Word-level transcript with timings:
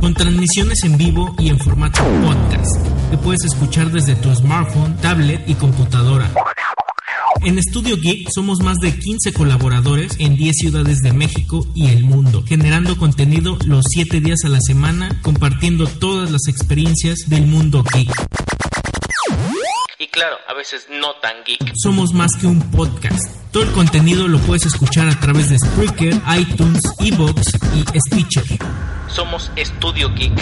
con 0.00 0.14
transmisiones 0.14 0.84
en 0.84 0.96
vivo 0.96 1.34
y 1.38 1.48
en 1.48 1.58
formato 1.58 2.02
podcast, 2.22 3.10
que 3.10 3.18
puedes 3.18 3.44
escuchar 3.44 3.90
desde 3.90 4.14
tu 4.16 4.34
smartphone, 4.34 4.96
tablet 4.98 5.48
y 5.48 5.54
computadora. 5.54 6.30
En 7.42 7.58
Estudio 7.58 7.96
Geek 7.96 8.28
somos 8.34 8.60
más 8.62 8.78
de 8.78 8.96
15 8.98 9.32
colaboradores 9.32 10.16
en 10.18 10.36
10 10.36 10.56
ciudades 10.56 10.98
de 10.98 11.12
México 11.12 11.66
y 11.74 11.88
el 11.88 12.04
mundo, 12.04 12.42
generando 12.46 12.96
contenido 12.96 13.58
los 13.66 13.84
7 13.88 14.20
días 14.20 14.40
a 14.44 14.48
la 14.48 14.60
semana, 14.60 15.20
compartiendo 15.22 15.86
todas 15.86 16.30
las 16.30 16.48
experiencias 16.48 17.28
del 17.28 17.46
mundo 17.46 17.84
geek. 17.94 18.10
Y 20.00 20.06
claro, 20.08 20.36
a 20.48 20.54
veces 20.54 20.86
no 20.90 21.14
tan 21.20 21.44
geek. 21.44 21.72
Somos 21.74 22.12
más 22.12 22.32
que 22.40 22.46
un 22.46 22.60
podcast. 22.70 23.28
Todo 23.52 23.62
el 23.64 23.72
contenido 23.72 24.28
lo 24.28 24.38
puedes 24.38 24.66
escuchar 24.66 25.08
a 25.08 25.18
través 25.18 25.50
de 25.50 25.58
Spreaker, 25.58 26.20
iTunes, 26.38 26.82
Evox 27.00 27.54
y 27.74 27.98
Stitcher. 27.98 28.58
Somos 29.08 29.50
Estudio 29.56 30.12
Geek. 30.14 30.32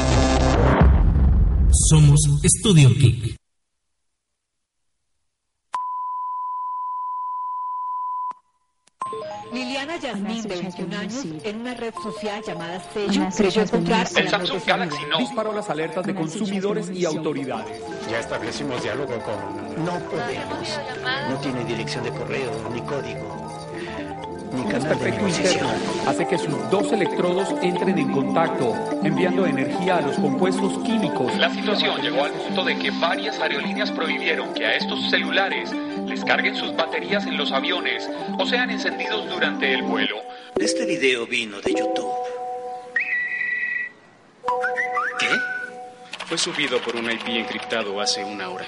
Somos 1.89 2.20
Estudio 2.42 2.91
Geek. 2.91 3.36
Liliana 9.53 9.97
Yasmin, 9.97 10.42
de 10.42 10.56
21 10.56 10.97
años, 10.98 11.25
en 11.44 11.61
una 11.61 11.75
red 11.75 11.94
social 12.03 12.42
llamada 12.44 12.83
Sello, 12.92 13.28
creyó 13.37 13.62
encontrar 13.62 14.06
el 14.17 14.28
Samsung 14.28 14.62
Galaxy 14.67 14.98
no 15.09 15.19
disparó 15.19 15.53
las 15.53 15.70
alertas 15.70 16.05
de 16.05 16.14
consumidores 16.14 16.91
y 16.91 17.05
autoridades. 17.05 17.81
Ya 18.11 18.19
establecimos 18.19 18.83
diálogo 18.83 19.14
con... 19.20 19.84
No 19.84 19.98
podemos. 20.11 20.81
No 21.31 21.39
tiene 21.41 21.64
dirección 21.64 22.05
de 22.05 22.11
correo 22.11 22.50
ni 22.75 22.81
código. 22.83 23.45
Un 24.56 24.68
desperfecto 24.70 25.28
interno 25.28 25.68
hace 26.06 26.26
que 26.26 26.38
sus 26.38 26.70
dos 26.70 26.90
electrodos 26.90 27.50
entren 27.60 27.98
en 27.98 28.10
contacto, 28.10 28.74
enviando 29.02 29.44
energía 29.44 29.98
a 29.98 30.00
los 30.00 30.16
compuestos 30.16 30.78
químicos. 30.78 31.36
La 31.36 31.50
situación 31.50 32.00
llegó 32.00 32.24
al 32.24 32.32
punto 32.32 32.64
de 32.64 32.78
que 32.78 32.91
varias 32.92 33.38
aerolíneas 33.38 33.91
prohibieron 33.92 34.54
que 34.54 34.64
a 34.64 34.76
estos 34.76 35.10
celulares 35.10 35.70
les 36.06 36.25
carguen 36.25 36.56
sus 36.56 36.75
baterías 36.75 37.26
en 37.26 37.36
los 37.36 37.53
aviones 37.53 38.08
o 38.38 38.47
sean 38.47 38.70
encendidos 38.70 39.28
durante 39.28 39.75
el 39.75 39.82
vuelo. 39.82 40.22
Este 40.58 40.86
video 40.86 41.26
vino 41.26 41.60
de 41.60 41.75
YouTube. 41.75 42.14
¿Qué? 45.19 45.28
Fue 46.25 46.38
subido 46.38 46.81
por 46.81 46.97
un 46.97 47.10
IP 47.10 47.28
encriptado 47.28 48.00
hace 48.00 48.25
una 48.25 48.48
hora. 48.48 48.66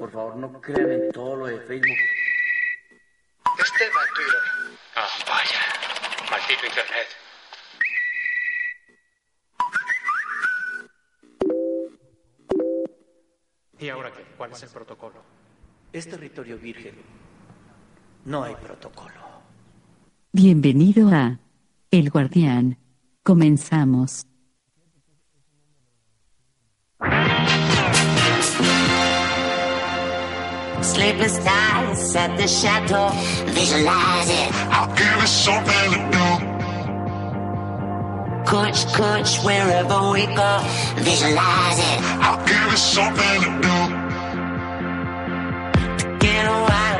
Por 0.00 0.10
favor, 0.10 0.36
no 0.36 0.60
crean 0.60 0.90
en 0.90 1.12
todo 1.12 1.36
lo 1.36 1.46
de 1.46 1.60
Facebook. 1.60 1.96
Este 3.58 3.84
va 3.84 4.02
a 4.02 4.14
Twitter. 4.14 4.55
Ah, 4.98 5.06
vaya. 5.28 5.60
Maldito 6.30 6.64
Internet. 6.64 7.08
¿Y 13.78 13.88
ahora 13.90 14.10
qué? 14.10 14.22
¿Cuál 14.38 14.52
es 14.52 14.62
el 14.62 14.70
protocolo? 14.70 15.22
Es 15.92 16.08
territorio 16.08 16.56
virgen. 16.56 16.94
No 18.24 18.42
hay 18.42 18.54
protocolo. 18.54 19.20
Bienvenido 20.32 21.10
a 21.10 21.40
El 21.90 22.08
Guardián. 22.08 22.78
Comenzamos. 23.22 24.26
Sleepless 30.86 31.36
nights 31.44 32.14
at 32.14 32.36
the 32.36 32.46
chateau, 32.46 33.10
visualize 33.46 34.30
it. 34.30 34.48
I'll 34.70 34.88
give 34.94 35.22
it 35.22 35.28
something 35.28 35.90
to 35.92 35.98
do. 36.14 36.28
Coach, 38.46 38.86
coach, 38.94 39.38
wherever 39.44 40.10
we 40.12 40.26
go, 40.26 40.60
visualize 40.96 41.78
it. 41.90 41.98
I'll 42.24 42.40
give 42.46 42.72
it 42.72 42.78
something 42.78 43.40
to 43.44 43.50
do. 43.66 43.78
Get 46.20 46.46
a 46.46 46.48
wildfire 46.50 46.95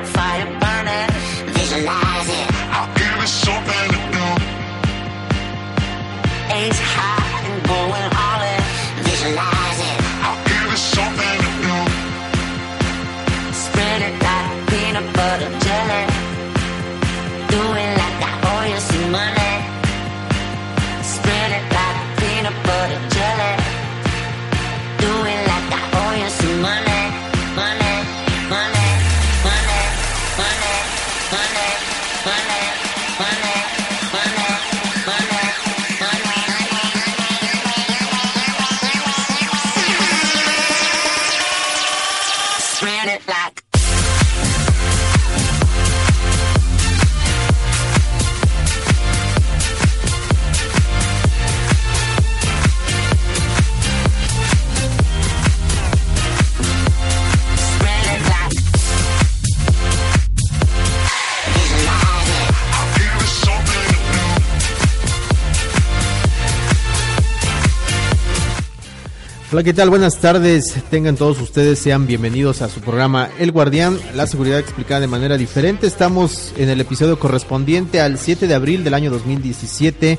Hola, 69.56 69.64
¿qué 69.64 69.72
tal? 69.72 69.88
Buenas 69.88 70.18
tardes. 70.18 70.74
Tengan 70.90 71.16
todos 71.16 71.40
ustedes, 71.40 71.78
sean 71.78 72.06
bienvenidos 72.06 72.60
a 72.60 72.68
su 72.68 72.82
programa 72.82 73.30
El 73.38 73.52
Guardián, 73.52 73.98
la 74.14 74.26
seguridad 74.26 74.58
explicada 74.58 75.00
de 75.00 75.06
manera 75.06 75.38
diferente. 75.38 75.86
Estamos 75.86 76.52
en 76.58 76.68
el 76.68 76.78
episodio 76.78 77.18
correspondiente 77.18 78.02
al 78.02 78.18
7 78.18 78.48
de 78.48 78.54
abril 78.54 78.84
del 78.84 78.92
año 78.92 79.10
2017, 79.10 80.18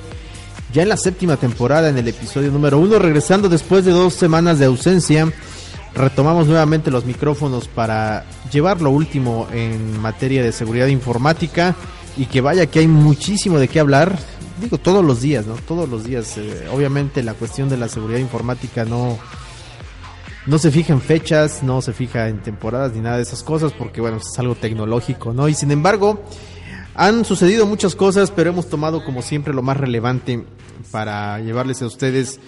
ya 0.74 0.81
en 0.81 0.89
la 0.89 0.98
séptima 0.98 1.38
temporada, 1.38 1.88
en 1.88 2.00
el 2.00 2.07
episodio 2.07 2.50
número 2.50 2.80
uno, 2.80 2.98
regresando 2.98 3.48
después 3.48 3.86
de 3.86 3.92
dos 3.92 4.16
semanas 4.16 4.57
de 4.57 4.66
ausencia. 4.66 5.31
Retomamos 5.94 6.48
nuevamente 6.48 6.90
los 6.90 7.06
micrófonos 7.06 7.68
para 7.68 8.25
llevar 8.51 8.81
lo 8.81 8.90
último 8.90 9.48
en 9.54 10.01
materia 10.01 10.42
de 10.42 10.51
seguridad 10.51 10.88
informática 10.88 11.75
y 12.18 12.25
que 12.25 12.42
vaya 12.42 12.66
que 12.66 12.80
hay 12.80 12.88
muchísimo 12.88 13.60
de 13.60 13.68
qué 13.68 13.80
hablar. 13.80 14.18
Digo, 14.59 14.77
todos 14.77 15.04
los 15.06 15.21
días, 15.21 15.45
¿no? 15.45 15.56
Todos 15.56 15.88
los 15.89 16.04
días. 16.04 16.38
eh, 16.38 16.68
obviamente 16.71 17.21
la 17.24 17.33
cuestión 17.33 17.69
de 17.69 17.77
la 17.77 17.88
seguridad 17.88 18.19
informática 18.19 18.86
no, 18.86 19.18
no 20.45 20.57
se 20.57 20.71
fija 20.71 20.94
en 20.94 21.01
fechas, 21.01 21.62
no 21.63 21.81
se 21.81 21.94
fija 21.94 22.27
en 22.27 22.42
temporadas 22.42 22.94
ni 22.94 23.01
nada 23.01 23.18
de 23.18 23.24
esas 23.24 23.44
cosas 23.44 23.71
porque, 23.74 24.01
bueno, 24.01 24.18
es 24.18 24.39
algo 24.39 24.56
tecnológico, 24.56 25.33
¿no? 25.33 25.48
Y 25.48 25.54
sin 25.54 25.71
embargo, 25.71 26.24
Han 27.00 27.25
sucedido 27.25 27.68
muchas 27.68 27.94
cosas, 27.95 28.31
pero 28.31 28.50
hemos 28.50 28.69
tomado 28.69 29.06
como 29.06 29.21
siempre 29.21 29.54
lo 29.54 29.62
más 29.62 29.77
relevante 29.77 30.44
para 30.89 31.39
llevarles 31.39 31.80
a 31.83 31.86
ustedes 31.86 32.39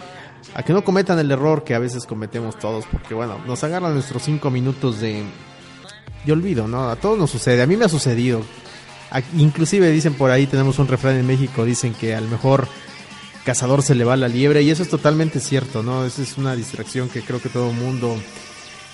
a 0.56 0.64
que 0.64 0.74
no 0.74 0.84
cometan 0.84 1.20
el 1.20 1.30
error 1.30 1.64
que 1.64 1.76
a 1.76 1.80
veces 1.80 2.08
cometemos 2.08 2.58
todos, 2.58 2.86
porque 2.92 3.14
bueno, 3.14 3.38
nos 3.46 3.64
agarran 3.64 3.94
nuestros 3.94 4.24
cinco 4.24 4.50
minutos 4.50 5.00
de, 5.02 5.24
de 6.26 6.32
olvido, 6.32 6.68
¿no? 6.68 6.90
A 6.90 6.96
todos 6.96 7.20
nos 7.20 7.30
sucede, 7.30 7.62
a 7.62 7.68
mí 7.68 7.78
me 7.78 7.86
ha 7.86 7.90
sucedido. 7.90 8.42
Inclusive 9.38 9.92
dicen 9.92 10.14
por 10.14 10.32
ahí, 10.32 10.48
tenemos 10.48 10.80
un 10.80 10.88
refrán 10.88 11.16
en 11.18 11.28
México, 11.28 11.66
dicen 11.66 11.94
que 11.94 12.16
al 12.16 12.28
mejor 12.28 12.68
cazador 13.44 13.82
se 13.82 13.96
le 13.96 14.04
va 14.04 14.16
la 14.16 14.28
liebre 14.28 14.62
y 14.62 14.70
eso 14.70 14.84
es 14.84 14.90
totalmente 14.90 15.40
cierto, 15.40 15.82
¿no? 15.82 16.06
Esa 16.06 16.22
es 16.22 16.38
una 16.38 16.56
distracción 16.56 17.10
que 17.10 17.22
creo 17.22 17.42
que 17.42 17.50
todo 17.50 17.72
mundo 17.72 18.16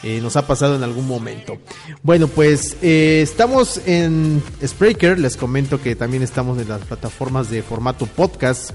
eh, 0.04 0.20
nos 0.22 0.36
ha 0.36 0.46
pasado 0.46 0.76
en 0.76 0.84
algún 0.84 1.08
momento. 1.08 1.58
Bueno, 2.04 2.28
pues 2.28 2.78
eh, 2.82 3.22
estamos 3.22 3.82
en 3.86 4.42
Spreaker, 4.66 5.20
les 5.20 5.36
comento 5.36 5.82
que 5.82 5.96
también 5.96 6.24
estamos 6.24 6.60
en 6.60 6.70
las 6.70 6.82
plataformas 6.82 7.50
de 7.50 7.64
formato 7.64 8.06
podcast, 8.06 8.72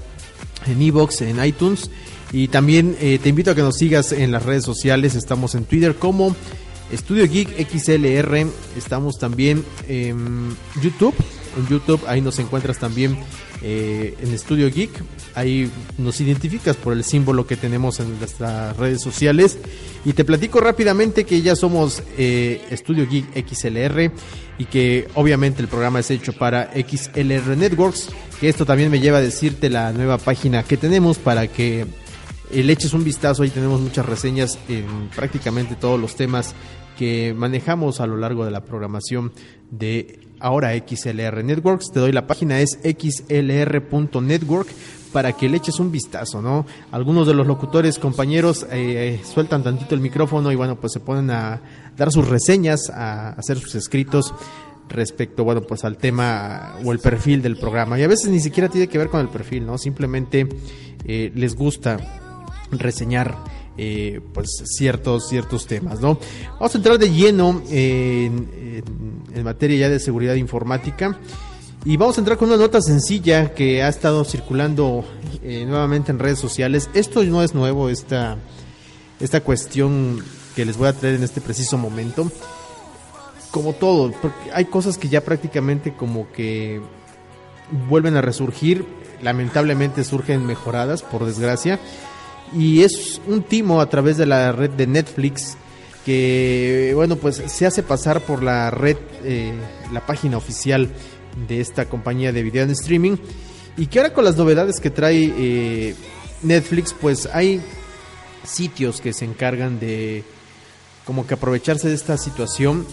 en 0.67 0.81
Evox, 0.81 1.21
en 1.21 1.43
iTunes 1.43 1.89
y 2.31 2.47
también 2.47 2.95
eh, 2.99 3.19
te 3.21 3.29
invito 3.29 3.51
a 3.51 3.55
que 3.55 3.61
nos 3.61 3.77
sigas 3.77 4.11
en 4.11 4.31
las 4.31 4.43
redes 4.43 4.63
sociales, 4.63 5.15
estamos 5.15 5.55
en 5.55 5.65
Twitter 5.65 5.95
como 5.95 6.35
Estudio 6.91 7.27
Geek 7.27 7.67
XLR, 7.69 8.47
estamos 8.77 9.17
también 9.17 9.63
en 9.87 10.55
YouTube, 10.81 11.15
en 11.57 11.67
YouTube 11.67 12.01
ahí 12.07 12.21
nos 12.21 12.39
encuentras 12.39 12.77
también 12.77 13.17
eh, 13.61 14.15
en 14.19 14.33
Estudio 14.33 14.71
Geek. 14.71 14.89
Ahí 15.35 15.69
nos 15.97 16.19
identificas 16.19 16.75
por 16.75 16.93
el 16.93 17.03
símbolo 17.03 17.45
que 17.45 17.55
tenemos 17.55 17.99
en 17.99 18.17
nuestras 18.17 18.75
redes 18.77 19.01
sociales. 19.01 19.57
Y 20.03 20.13
te 20.13 20.25
platico 20.25 20.59
rápidamente 20.59 21.25
que 21.25 21.41
ya 21.41 21.55
somos 21.55 22.01
eh, 22.17 22.61
Estudio 22.71 23.07
Geek 23.07 23.47
XLR 23.47 24.11
y 24.57 24.65
que 24.65 25.07
obviamente 25.15 25.61
el 25.61 25.67
programa 25.67 25.99
es 25.99 26.09
hecho 26.09 26.33
para 26.33 26.71
XLR 26.73 27.55
Networks. 27.55 28.09
Que 28.39 28.49
esto 28.49 28.65
también 28.65 28.89
me 28.89 28.99
lleva 28.99 29.19
a 29.19 29.21
decirte 29.21 29.69
la 29.69 29.91
nueva 29.91 30.17
página 30.17 30.63
que 30.63 30.77
tenemos 30.77 31.19
para 31.19 31.47
que 31.47 31.85
le 32.53 32.73
eches 32.73 32.93
un 32.93 33.03
vistazo. 33.03 33.43
Ahí 33.43 33.49
tenemos 33.49 33.81
muchas 33.81 34.05
reseñas 34.05 34.57
en 34.67 35.09
prácticamente 35.15 35.75
todos 35.75 35.99
los 35.99 36.15
temas 36.15 36.55
que 36.97 37.33
manejamos 37.35 37.99
a 37.99 38.07
lo 38.07 38.17
largo 38.17 38.45
de 38.45 38.51
la 38.51 38.63
programación 38.63 39.31
de 39.69 40.19
ahora 40.39 40.73
XLR 40.75 41.43
Networks. 41.43 41.91
Te 41.91 41.99
doy 41.99 42.11
la 42.11 42.27
página, 42.27 42.59
es 42.59 42.79
xlr.network 42.83 44.67
para 45.11 45.33
que 45.33 45.49
le 45.49 45.57
eches 45.57 45.79
un 45.79 45.91
vistazo, 45.91 46.41
¿no? 46.41 46.65
Algunos 46.91 47.27
de 47.27 47.33
los 47.33 47.45
locutores, 47.45 47.99
compañeros, 47.99 48.65
eh, 48.71 49.19
sueltan 49.23 49.63
tantito 49.63 49.93
el 49.93 50.01
micrófono 50.01 50.51
y 50.51 50.55
bueno, 50.55 50.79
pues 50.79 50.93
se 50.93 50.99
ponen 50.99 51.29
a 51.31 51.61
dar 51.97 52.11
sus 52.11 52.27
reseñas, 52.27 52.89
a 52.89 53.29
hacer 53.29 53.57
sus 53.59 53.75
escritos 53.75 54.33
respecto, 54.87 55.43
bueno, 55.43 55.61
pues 55.61 55.83
al 55.85 55.97
tema 55.97 56.75
o 56.83 56.91
el 56.91 56.99
perfil 56.99 57.41
del 57.41 57.57
programa. 57.57 57.99
Y 57.99 58.03
a 58.03 58.07
veces 58.07 58.29
ni 58.29 58.39
siquiera 58.39 58.69
tiene 58.69 58.87
que 58.87 58.97
ver 58.97 59.09
con 59.09 59.21
el 59.21 59.29
perfil, 59.29 59.65
¿no? 59.65 59.77
Simplemente 59.77 60.47
eh, 61.05 61.31
les 61.35 61.55
gusta 61.55 62.20
reseñar 62.71 63.37
eh, 63.77 64.21
pues 64.33 64.49
ciertos 64.65 65.29
ciertos 65.29 65.65
temas 65.65 66.01
no 66.01 66.19
vamos 66.53 66.75
a 66.75 66.77
entrar 66.77 66.97
de 66.97 67.11
lleno 67.11 67.61
en, 67.69 68.83
materia 69.43 69.87
ya 69.87 69.89
de 69.89 69.99
seguridad 69.99 70.35
informática 70.35 71.17
y 71.83 71.97
vamos 71.97 72.17
a 72.17 72.21
entrar 72.21 72.37
con 72.37 72.49
una 72.49 72.57
nota 72.57 72.79
sencilla 72.79 73.55
que 73.55 73.81
ha 73.81 73.87
estado 73.87 74.23
circulando 74.23 75.03
eh, 75.41 75.65
nuevamente 75.65 76.11
en 76.11 76.19
redes 76.19 76.37
sociales. 76.37 76.91
Esto 76.93 77.23
no 77.23 77.41
es 77.41 77.55
nuevo 77.55 77.89
esta 77.89 78.37
esta 79.19 79.41
cuestión 79.41 80.23
que 80.55 80.63
les 80.63 80.77
voy 80.77 80.89
a 80.89 80.93
traer 80.93 81.15
en 81.15 81.23
este 81.23 81.41
preciso 81.41 81.79
momento. 81.79 82.31
Como 83.49 83.73
todo 83.73 84.11
porque 84.21 84.51
hay 84.53 84.65
cosas 84.65 84.99
que 84.99 85.09
ya 85.09 85.21
prácticamente 85.21 85.93
como 85.93 86.31
que 86.31 86.81
vuelven 87.89 88.15
a 88.15 88.21
resurgir 88.21 88.85
lamentablemente 89.21 90.03
surgen 90.03 90.45
mejoradas 90.45 91.03
por 91.03 91.25
desgracia 91.25 91.79
y 92.53 92.81
es 92.83 93.21
un 93.27 93.43
timo 93.43 93.81
a 93.81 93.89
través 93.89 94.17
de 94.17 94.25
la 94.25 94.51
red 94.51 94.71
de 94.71 94.87
Netflix 94.87 95.57
que 96.05 96.93
bueno 96.95 97.15
pues 97.15 97.41
se 97.45 97.65
hace 97.65 97.83
pasar 97.83 98.21
por 98.21 98.41
la 98.43 98.71
red 98.71 98.97
eh, 99.23 99.53
la 99.91 100.05
página 100.05 100.37
oficial 100.37 100.89
de 101.47 101.61
esta 101.61 101.85
compañía 101.85 102.31
de 102.31 102.43
video 102.43 102.63
en 102.63 102.71
streaming. 102.71 103.17
Y 103.77 103.87
que 103.87 103.99
ahora 103.99 104.13
con 104.13 104.25
las 104.25 104.35
novedades 104.37 104.79
que 104.79 104.89
trae 104.89 105.33
eh, 105.37 105.95
Netflix 106.43 106.93
pues 106.99 107.27
hay 107.31 107.61
sitios 108.43 108.99
que 109.01 109.13
se 109.13 109.25
encargan 109.25 109.79
de 109.79 110.23
como 111.05 111.25
que 111.25 111.35
aprovecharse 111.35 111.87
de 111.87 111.95
esta 111.95 112.17
situación 112.17 112.85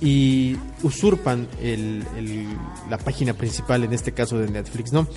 y 0.00 0.56
usurpan 0.82 1.48
la 2.90 2.98
página 2.98 3.32
principal 3.32 3.84
en 3.84 3.92
este 3.92 4.12
caso 4.12 4.38
de 4.38 4.50
Netflix 4.50 4.92
no 4.92 5.08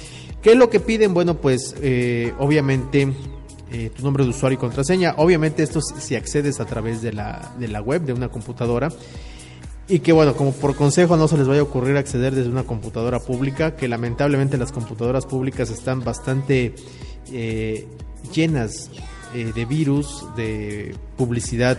qué 0.41 0.51
es 0.51 0.55
lo 0.57 0.69
que 0.69 0.79
piden 0.79 1.13
bueno 1.13 1.35
pues 1.35 1.75
eh, 1.81 2.33
obviamente 2.39 3.11
eh, 3.69 3.91
tu 3.95 4.01
nombre 4.01 4.23
de 4.23 4.29
usuario 4.29 4.55
y 4.55 4.59
contraseña. 4.59 5.15
Obviamente 5.17 5.61
esto 5.61 5.81
si 5.81 6.15
accedes 6.15 6.59
a 6.61 6.65
través 6.65 7.01
de 7.01 7.11
la, 7.11 7.53
de 7.59 7.67
la 7.67 7.81
web, 7.81 8.01
de 8.03 8.13
una 8.13 8.29
computadora. 8.29 8.89
Y 9.89 9.99
que 9.99 10.11
bueno, 10.11 10.35
como 10.35 10.51
por 10.51 10.75
consejo 10.75 11.17
no 11.17 11.27
se 11.27 11.37
les 11.37 11.47
vaya 11.47 11.61
a 11.61 11.63
ocurrir 11.63 11.97
acceder 11.97 12.33
desde 12.35 12.49
una 12.49 12.63
computadora 12.63 13.19
pública, 13.19 13.75
que 13.75 13.87
lamentablemente 13.87 14.57
las 14.57 14.71
computadoras 14.71 15.25
públicas 15.25 15.69
están 15.69 16.03
bastante 16.03 16.75
eh, 17.31 17.87
llenas 18.33 18.89
eh, 19.33 19.51
de 19.53 19.65
virus, 19.65 20.25
de 20.35 20.95
publicidad 21.17 21.77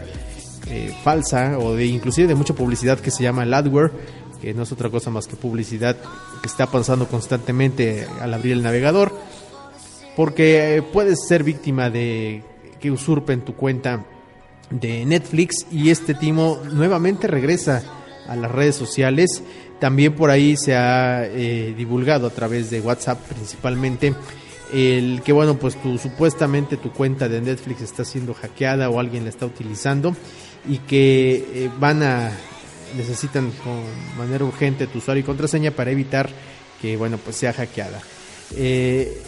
falsa 1.03 1.59
o 1.59 1.75
de 1.75 1.87
inclusive 1.87 2.29
de 2.29 2.35
mucha 2.35 2.53
publicidad 2.53 2.99
que 2.99 3.11
se 3.11 3.23
llama 3.23 3.45
el 3.45 3.55
adware, 3.55 3.91
que 4.43 4.53
no 4.53 4.65
es 4.65 4.73
otra 4.73 4.91
cosa 4.91 5.09
más 5.09 5.27
que 5.27 5.35
publicidad 5.35 5.97
que 6.43 6.47
está 6.47 6.67
pasando 6.67 7.09
constantemente 7.09 8.07
al 8.21 8.35
abrir 8.35 8.53
el 8.53 8.63
navegador 8.63 9.11
porque 10.19 10.83
puedes 10.93 11.29
ser 11.29 11.45
víctima 11.45 11.91
de 11.91 12.43
que 12.81 12.91
usurpen 12.91 13.43
tu 13.43 13.55
cuenta 13.55 14.05
de 14.69 15.07
Netflix 15.07 15.65
y 15.71 15.91
este 15.91 16.13
timo 16.13 16.61
nuevamente 16.73 17.29
regresa 17.29 17.85
a 18.27 18.35
las 18.35 18.51
redes 18.51 18.75
sociales. 18.75 19.45
También 19.79 20.17
por 20.17 20.31
ahí 20.31 20.57
se 20.57 20.75
ha 20.75 21.25
eh, 21.25 21.73
divulgado 21.77 22.27
a 22.27 22.31
través 22.31 22.69
de 22.69 22.81
WhatsApp 22.81 23.21
principalmente 23.29 24.13
el 24.75 25.23
que 25.23 25.33
bueno 25.33 25.57
pues 25.57 25.81
tu 25.81 25.99
supuestamente 25.99 26.77
tu 26.79 26.91
cuenta 26.91 27.29
de 27.29 27.41
Netflix 27.41 27.83
está 27.83 28.05
siendo 28.05 28.35
hackeada 28.35 28.91
o 28.91 28.99
alguien 28.99 29.23
la 29.23 29.31
está 29.31 29.47
utilizando 29.47 30.17
y 30.69 30.79
que 30.79 31.47
eh, 31.55 31.71
van 31.79 32.03
a 32.03 32.33
necesitan 32.97 33.53
con 33.63 33.85
manera 34.19 34.45
urgente 34.45 34.89
tu 34.89 34.99
usuario 34.99 35.21
y 35.21 35.25
contraseña 35.25 35.71
para 35.71 35.93
evitar 35.93 36.29
que 36.83 36.97
bueno 36.97 37.19
pues 37.19 37.37
sea 37.37 37.53
hackeada. 37.53 38.01
Eh, 38.57 39.23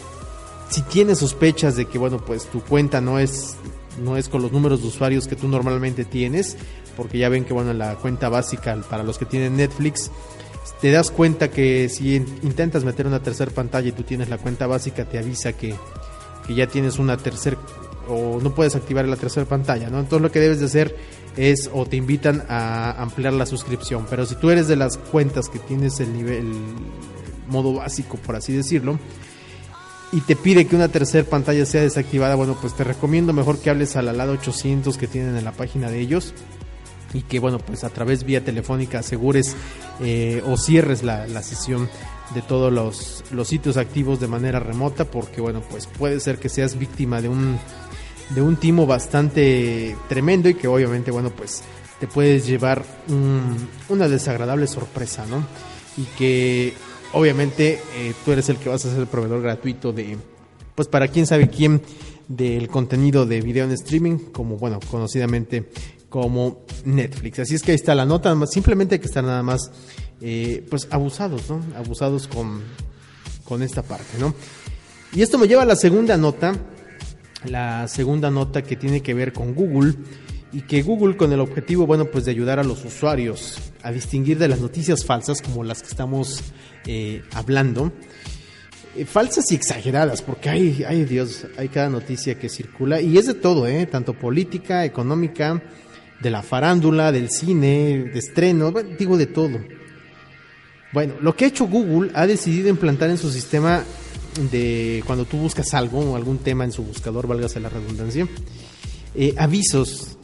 si 0.71 0.81
tienes 0.83 1.19
sospechas 1.19 1.75
de 1.75 1.85
que 1.85 1.97
bueno 1.97 2.17
pues 2.17 2.45
tu 2.45 2.61
cuenta 2.61 3.01
no 3.01 3.19
es 3.19 3.57
no 4.01 4.15
es 4.15 4.29
con 4.29 4.41
los 4.41 4.51
números 4.51 4.81
de 4.81 4.87
usuarios 4.87 5.27
que 5.27 5.35
tú 5.35 5.49
normalmente 5.49 6.05
tienes 6.05 6.55
porque 6.95 7.17
ya 7.17 7.27
ven 7.27 7.43
que 7.43 7.53
bueno 7.53 7.73
la 7.73 7.95
cuenta 7.95 8.29
básica 8.29 8.75
para 8.89 9.03
los 9.03 9.17
que 9.17 9.25
tienen 9.25 9.57
Netflix 9.57 10.09
te 10.79 10.91
das 10.91 11.11
cuenta 11.11 11.51
que 11.51 11.89
si 11.89 12.15
intentas 12.15 12.85
meter 12.85 13.05
una 13.05 13.21
tercera 13.21 13.51
pantalla 13.51 13.89
y 13.89 13.91
tú 13.91 14.03
tienes 14.03 14.29
la 14.29 14.37
cuenta 14.37 14.65
básica 14.65 15.03
te 15.03 15.19
avisa 15.19 15.53
que, 15.53 15.75
que 16.47 16.55
ya 16.55 16.67
tienes 16.67 16.99
una 16.99 17.17
tercera 17.17 17.57
o 18.07 18.39
no 18.41 18.55
puedes 18.55 18.75
activar 18.75 19.05
la 19.05 19.17
tercera 19.17 19.45
pantalla 19.45 19.89
no 19.89 19.99
entonces 19.99 20.21
lo 20.21 20.31
que 20.31 20.39
debes 20.39 20.61
de 20.61 20.67
hacer 20.67 20.95
es 21.37 21.69
o 21.73 21.85
te 21.85 21.97
invitan 21.97 22.43
a 22.49 22.91
ampliar 23.01 23.31
la 23.31 23.45
suscripción. 23.45 24.05
Pero 24.09 24.25
si 24.25 24.35
tú 24.35 24.49
eres 24.49 24.67
de 24.67 24.75
las 24.75 24.97
cuentas 24.97 25.47
que 25.47 25.59
tienes 25.59 26.01
el 26.01 26.11
nivel 26.11 26.37
el 26.37 26.53
modo 27.47 27.73
básico 27.73 28.17
por 28.17 28.35
así 28.35 28.53
decirlo 28.53 28.99
y 30.11 30.21
te 30.21 30.35
pide 30.35 30.67
que 30.67 30.75
una 30.75 30.89
tercera 30.89 31.27
pantalla 31.27 31.65
sea 31.65 31.81
desactivada, 31.81 32.35
bueno, 32.35 32.57
pues 32.59 32.75
te 32.75 32.83
recomiendo 32.83 33.31
mejor 33.33 33.59
que 33.59 33.69
hables 33.69 33.95
al 33.95 34.15
lado 34.17 34.33
800 34.33 34.97
que 34.97 35.07
tienen 35.07 35.37
en 35.37 35.45
la 35.45 35.53
página 35.53 35.89
de 35.89 35.99
ellos 35.99 36.33
y 37.13 37.21
que, 37.21 37.39
bueno, 37.39 37.59
pues 37.59 37.83
a 37.83 37.89
través 37.89 38.23
vía 38.23 38.43
telefónica 38.43 38.99
asegures 38.99 39.55
eh, 40.01 40.41
o 40.45 40.57
cierres 40.57 41.03
la, 41.03 41.27
sesión 41.41 41.89
de 42.33 42.41
todos 42.41 42.71
los, 42.71 43.23
los 43.31 43.47
sitios 43.47 43.77
activos 43.77 44.19
de 44.19 44.27
manera 44.27 44.59
remota 44.59 45.05
porque, 45.05 45.41
bueno, 45.41 45.61
pues 45.69 45.87
puede 45.87 46.19
ser 46.19 46.39
que 46.39 46.49
seas 46.49 46.77
víctima 46.77 47.21
de 47.21 47.29
un, 47.29 47.57
de 48.29 48.41
un 48.41 48.57
timo 48.57 48.85
bastante 48.85 49.95
tremendo 50.09 50.49
y 50.49 50.55
que 50.55 50.67
obviamente, 50.67 51.11
bueno, 51.11 51.29
pues 51.29 51.63
te 51.99 52.07
puedes 52.07 52.47
llevar 52.47 52.83
una 53.87 54.07
desagradable 54.07 54.67
sorpresa, 54.67 55.25
¿no? 55.27 55.45
Y 55.97 56.03
que 56.17 56.73
obviamente 57.13 57.79
eh, 57.95 58.13
tú 58.23 58.31
eres 58.31 58.49
el 58.49 58.57
que 58.57 58.69
vas 58.69 58.85
a 58.85 58.89
ser 58.89 58.99
el 58.99 59.07
proveedor 59.07 59.41
gratuito 59.41 59.93
de, 59.93 60.17
pues 60.75 60.87
para 60.87 61.07
quién 61.07 61.25
sabe 61.25 61.49
quién, 61.49 61.81
del 62.27 62.67
contenido 62.67 63.25
de 63.25 63.41
video 63.41 63.65
en 63.65 63.71
streaming, 63.71 64.17
como 64.31 64.57
bueno, 64.57 64.79
conocidamente 64.89 65.69
como 66.09 66.65
Netflix. 66.85 67.39
Así 67.39 67.55
es 67.55 67.63
que 67.63 67.71
ahí 67.71 67.75
está 67.75 67.95
la 67.95 68.05
nota, 68.05 68.35
simplemente 68.47 68.95
hay 68.95 68.99
que 68.99 69.07
estar 69.07 69.23
nada 69.23 69.43
más, 69.43 69.71
eh, 70.21 70.65
pues 70.69 70.87
abusados, 70.91 71.49
¿no? 71.49 71.61
Abusados 71.75 72.27
con, 72.27 72.61
con 73.43 73.63
esta 73.63 73.81
parte, 73.81 74.17
¿no? 74.19 74.33
Y 75.13 75.21
esto 75.21 75.37
me 75.37 75.47
lleva 75.47 75.63
a 75.63 75.65
la 75.65 75.75
segunda 75.75 76.15
nota, 76.17 76.53
la 77.45 77.87
segunda 77.87 78.31
nota 78.31 78.61
que 78.61 78.75
tiene 78.75 79.01
que 79.01 79.13
ver 79.13 79.33
con 79.33 79.53
Google 79.53 79.95
y 80.53 80.61
que 80.61 80.81
Google 80.81 81.15
con 81.15 81.31
el 81.31 81.39
objetivo, 81.39 81.87
bueno, 81.87 82.05
pues 82.05 82.25
de 82.25 82.31
ayudar 82.31 82.59
a 82.59 82.63
los 82.63 82.83
usuarios 82.83 83.57
a 83.83 83.91
distinguir 83.91 84.37
de 84.37 84.47
las 84.47 84.59
noticias 84.59 85.05
falsas 85.05 85.41
como 85.41 85.63
las 85.63 85.81
que 85.81 85.87
estamos 85.87 86.41
eh, 86.85 87.23
hablando, 87.33 87.93
eh, 88.95 89.05
falsas 89.05 89.51
y 89.51 89.55
exageradas, 89.55 90.21
porque 90.21 90.49
hay, 90.49 90.83
ay 90.87 91.05
Dios, 91.05 91.45
hay 91.57 91.69
cada 91.69 91.89
noticia 91.89 92.37
que 92.37 92.49
circula 92.49 92.99
y 93.01 93.17
es 93.17 93.27
de 93.27 93.33
todo, 93.33 93.67
¿eh? 93.67 93.85
tanto 93.85 94.13
política, 94.13 94.83
económica, 94.83 95.61
de 96.21 96.29
la 96.29 96.43
farándula, 96.43 97.11
del 97.11 97.29
cine, 97.29 98.09
de 98.13 98.19
estreno, 98.19 98.71
bueno, 98.71 98.89
digo 98.97 99.17
de 99.17 99.27
todo. 99.27 99.59
Bueno, 100.93 101.13
lo 101.21 101.35
que 101.35 101.45
ha 101.45 101.47
hecho 101.47 101.67
Google 101.67 102.11
ha 102.13 102.27
decidido 102.27 102.69
implantar 102.69 103.09
en 103.09 103.17
su 103.17 103.31
sistema 103.31 103.83
de 104.51 105.03
cuando 105.05 105.25
tú 105.25 105.37
buscas 105.37 105.73
algo 105.73 105.99
o 105.99 106.15
algún 106.15 106.39
tema 106.39 106.63
en 106.65 106.71
su 106.71 106.83
buscador, 106.83 107.27
válgase 107.27 107.59
la 107.59 107.69
redundancia, 107.69 108.27
eh, 109.15 109.33
avisos. 109.37 110.17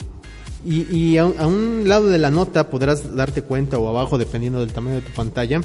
Y, 0.70 0.94
y 0.94 1.18
a, 1.18 1.26
un- 1.26 1.84
lado 1.88 2.08
de 2.08 2.18
la 2.18 2.30
nota 2.30 2.70
podrás 2.70 3.16
darte 3.16 3.42
cuenta 3.42 3.78
o 3.80 3.88
abajo, 3.88 4.18
dependiendo 4.18 4.60
del 4.60 4.74
tamaño 4.74 4.96
de 4.96 5.02
tu 5.02 5.14
pantalla, 5.14 5.62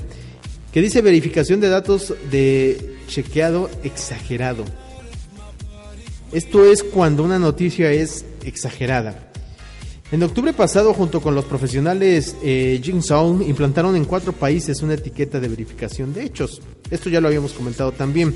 que 0.72 0.80
dice 0.80 1.02
verificación 1.02 1.58
de 1.60 1.68
datos 1.68 2.14
de 2.30 2.98
chequeado 3.08 3.68
exagerado. 3.82 4.64
Esto 6.30 6.64
es 6.64 6.82
cuando 6.84 7.24
una 7.24 7.38
noticia 7.40 7.90
es 7.90 8.24
exagerada. 8.44 9.28
En 10.12 10.22
octubre 10.22 10.52
pasado, 10.52 10.94
junto 10.94 11.20
con 11.20 11.34
los 11.34 11.46
profesionales 11.46 12.36
eh, 12.42 12.80
Jigsaw, 12.82 13.42
implantaron 13.42 13.96
en 13.96 14.04
cuatro 14.04 14.32
países 14.32 14.82
una 14.82 14.94
etiqueta 14.94 15.40
de 15.40 15.48
verificación 15.48 16.12
de 16.14 16.22
hechos. 16.24 16.62
Esto 16.90 17.10
ya 17.10 17.20
lo 17.20 17.28
habíamos 17.28 17.52
comentado 17.52 17.92
también. 17.92 18.34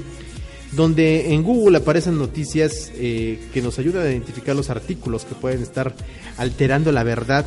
Donde 0.73 1.32
en 1.32 1.42
Google 1.42 1.78
aparecen 1.78 2.18
noticias 2.18 2.90
eh, 2.94 3.38
que 3.54 3.62
nos 3.62 3.78
ayudan 3.78 4.06
a 4.06 4.11
identificar 4.11 4.54
los 4.56 4.68
artículos 4.68 5.25
que 5.25 5.35
pueden 5.35 5.62
estar 5.62 5.94
alterando 6.37 6.92
la 6.92 7.02
verdad 7.04 7.46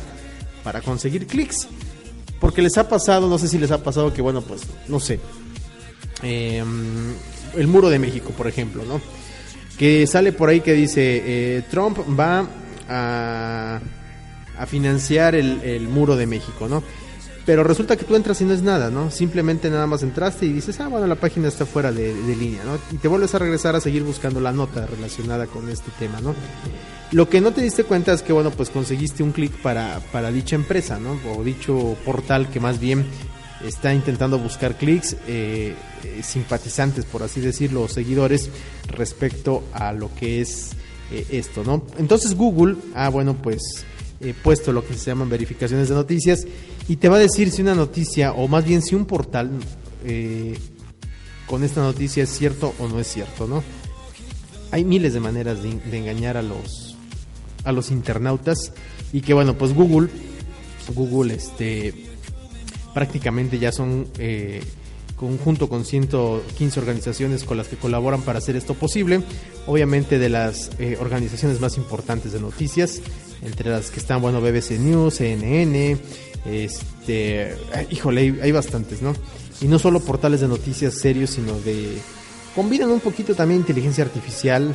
para 0.64 0.80
conseguir 0.80 1.26
clics. 1.26 1.68
Porque 2.40 2.62
les 2.62 2.78
ha 2.78 2.88
pasado, 2.88 3.28
no 3.28 3.38
sé 3.38 3.48
si 3.48 3.58
les 3.58 3.70
ha 3.70 3.82
pasado 3.82 4.12
que, 4.14 4.22
bueno, 4.22 4.40
pues, 4.42 4.62
no 4.88 4.98
sé. 4.98 5.20
eh, 6.22 6.64
el 7.56 7.66
muro 7.66 7.90
de 7.90 7.98
México, 7.98 8.30
por 8.36 8.46
ejemplo, 8.46 8.84
¿no? 8.84 9.00
Que 9.78 10.06
sale 10.06 10.32
por 10.32 10.48
ahí 10.48 10.60
que 10.60 10.72
dice, 10.72 11.22
eh, 11.24 11.62
Trump 11.70 11.98
va 12.18 12.46
a, 12.88 13.80
a 14.58 14.66
financiar 14.66 15.34
el, 15.34 15.60
el 15.62 15.88
muro 15.88 16.16
de 16.16 16.26
México, 16.26 16.68
¿no? 16.68 16.82
Pero 17.50 17.64
resulta 17.64 17.96
que 17.96 18.04
tú 18.04 18.14
entras 18.14 18.40
y 18.42 18.44
no 18.44 18.54
es 18.54 18.62
nada, 18.62 18.90
¿no? 18.90 19.10
Simplemente 19.10 19.70
nada 19.70 19.84
más 19.88 20.04
entraste 20.04 20.46
y 20.46 20.52
dices, 20.52 20.78
ah, 20.78 20.86
bueno, 20.86 21.08
la 21.08 21.16
página 21.16 21.48
está 21.48 21.66
fuera 21.66 21.90
de, 21.90 22.14
línea, 22.36 22.62
¿no? 22.62 22.78
Y 22.92 22.98
te 22.98 23.08
vuelves 23.08 23.34
a 23.34 23.40
regresar 23.40 23.74
a 23.74 23.80
seguir 23.80 24.04
buscando 24.04 24.40
la 24.40 24.52
nota 24.52 24.86
relacionada 24.86 25.48
con 25.48 25.68
este 25.68 25.90
tema, 25.98 26.20
¿no? 26.20 26.32
Lo 27.10 27.28
que 27.28 27.40
no 27.40 27.50
te 27.50 27.60
diste 27.60 27.82
cuenta 27.82 28.12
es 28.12 28.22
que, 28.22 28.32
bueno, 28.32 28.52
pues 28.52 28.70
conseguiste 28.70 29.24
un 29.24 29.32
clic 29.32 29.50
para, 29.62 29.98
para 30.12 30.30
dicha 30.30 30.54
empresa, 30.54 31.00
¿no? 31.00 31.18
O 31.34 31.42
dicho 31.42 31.96
portal 32.04 32.48
que 32.50 32.60
más 32.60 32.78
bien 32.78 33.04
está 33.66 33.92
intentando 33.92 34.38
buscar 34.38 34.76
clics, 34.76 35.16
eh, 35.26 35.74
eh, 36.04 36.22
simpatizantes, 36.22 37.04
por 37.04 37.24
así 37.24 37.40
decirlo, 37.40 37.82
o 37.82 37.88
seguidores 37.88 38.48
respecto 38.86 39.64
a 39.72 39.92
lo 39.92 40.14
que 40.14 40.40
es 40.40 40.70
eh, 41.10 41.26
esto, 41.30 41.64
¿no? 41.64 41.82
Entonces 41.98 42.36
Google, 42.36 42.76
ah, 42.94 43.08
bueno, 43.08 43.34
pues 43.34 43.84
eh, 44.20 44.34
puesto 44.42 44.72
lo 44.72 44.86
que 44.86 44.94
se 44.94 45.06
llaman 45.06 45.28
verificaciones 45.28 45.88
de 45.88 45.94
noticias 45.94 46.46
y 46.88 46.96
te 46.96 47.08
va 47.08 47.16
a 47.16 47.20
decir 47.20 47.50
si 47.50 47.62
una 47.62 47.74
noticia, 47.74 48.32
o 48.32 48.48
más 48.48 48.64
bien 48.64 48.82
si 48.82 48.94
un 48.94 49.06
portal 49.06 49.50
eh, 50.04 50.58
con 51.46 51.64
esta 51.64 51.80
noticia 51.80 52.24
es 52.24 52.30
cierto 52.30 52.74
o 52.78 52.88
no 52.88 53.00
es 53.00 53.06
cierto, 53.06 53.46
¿no? 53.46 53.62
Hay 54.72 54.84
miles 54.84 55.14
de 55.14 55.20
maneras 55.20 55.62
de, 55.62 55.70
engañar 55.96 56.36
a 56.36 56.42
los 56.42 56.96
a 57.64 57.72
los 57.72 57.90
internautas 57.90 58.72
y 59.12 59.20
que 59.20 59.34
bueno, 59.34 59.58
pues 59.58 59.74
Google, 59.74 60.08
Google, 60.94 61.34
este, 61.34 61.94
prácticamente 62.94 63.58
ya 63.58 63.72
son 63.72 64.06
eh, 64.18 64.62
conjunto 65.16 65.68
con 65.68 65.84
115 65.84 66.80
organizaciones 66.80 67.44
con 67.44 67.56
las 67.58 67.68
que 67.68 67.76
colaboran 67.76 68.22
para 68.22 68.38
hacer 68.38 68.56
esto 68.56 68.74
posible. 68.74 69.22
Obviamente 69.66 70.18
de 70.18 70.30
las 70.30 70.70
eh, 70.78 70.96
organizaciones 70.98 71.60
más 71.60 71.76
importantes 71.76 72.32
de 72.32 72.40
noticias, 72.40 73.02
entre 73.42 73.70
las 73.70 73.90
que 73.90 74.00
están, 74.00 74.20
bueno, 74.20 74.40
BBC 74.40 74.78
News, 74.78 75.14
CNN, 75.14 75.96
este, 76.44 77.56
híjole, 77.90 78.20
hay, 78.20 78.40
hay 78.42 78.52
bastantes, 78.52 79.02
¿no? 79.02 79.14
Y 79.60 79.66
no 79.66 79.78
solo 79.78 80.00
portales 80.00 80.40
de 80.40 80.48
noticias 80.48 80.94
serios, 80.94 81.30
sino 81.30 81.54
de... 81.60 81.98
Combinan 82.54 82.90
un 82.90 83.00
poquito 83.00 83.34
también 83.34 83.60
inteligencia 83.60 84.04
artificial, 84.04 84.74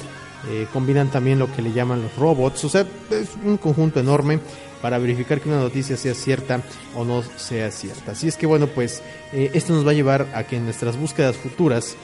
eh, 0.49 0.67
combinan 0.71 1.09
también 1.09 1.39
lo 1.39 1.53
que 1.53 1.61
le 1.61 1.73
llaman 1.73 2.03
los 2.03 2.15
robots, 2.15 2.63
o 2.65 2.69
sea, 2.69 2.85
es 3.09 3.29
un 3.43 3.57
conjunto 3.57 3.99
enorme 3.99 4.39
para 4.81 4.99
verificar 4.99 5.41
que 5.41 5.49
una 5.49 5.59
noticia 5.59 5.97
sea 5.97 6.13
cierta 6.13 6.61
o 6.95 7.03
no 7.03 7.23
sea 7.37 7.71
cierta. 7.71 8.11
Así 8.11 8.27
es 8.27 8.37
que 8.37 8.45
bueno, 8.45 8.67
pues 8.67 9.01
eh, 9.33 9.49
esto 9.55 9.73
nos 9.73 9.85
va 9.85 9.91
a 9.91 9.95
llevar 9.95 10.27
a 10.35 10.43
que 10.43 10.57
en 10.57 10.65
nuestras 10.65 10.97
búsquedas 10.97 11.35
futuras 11.35 11.95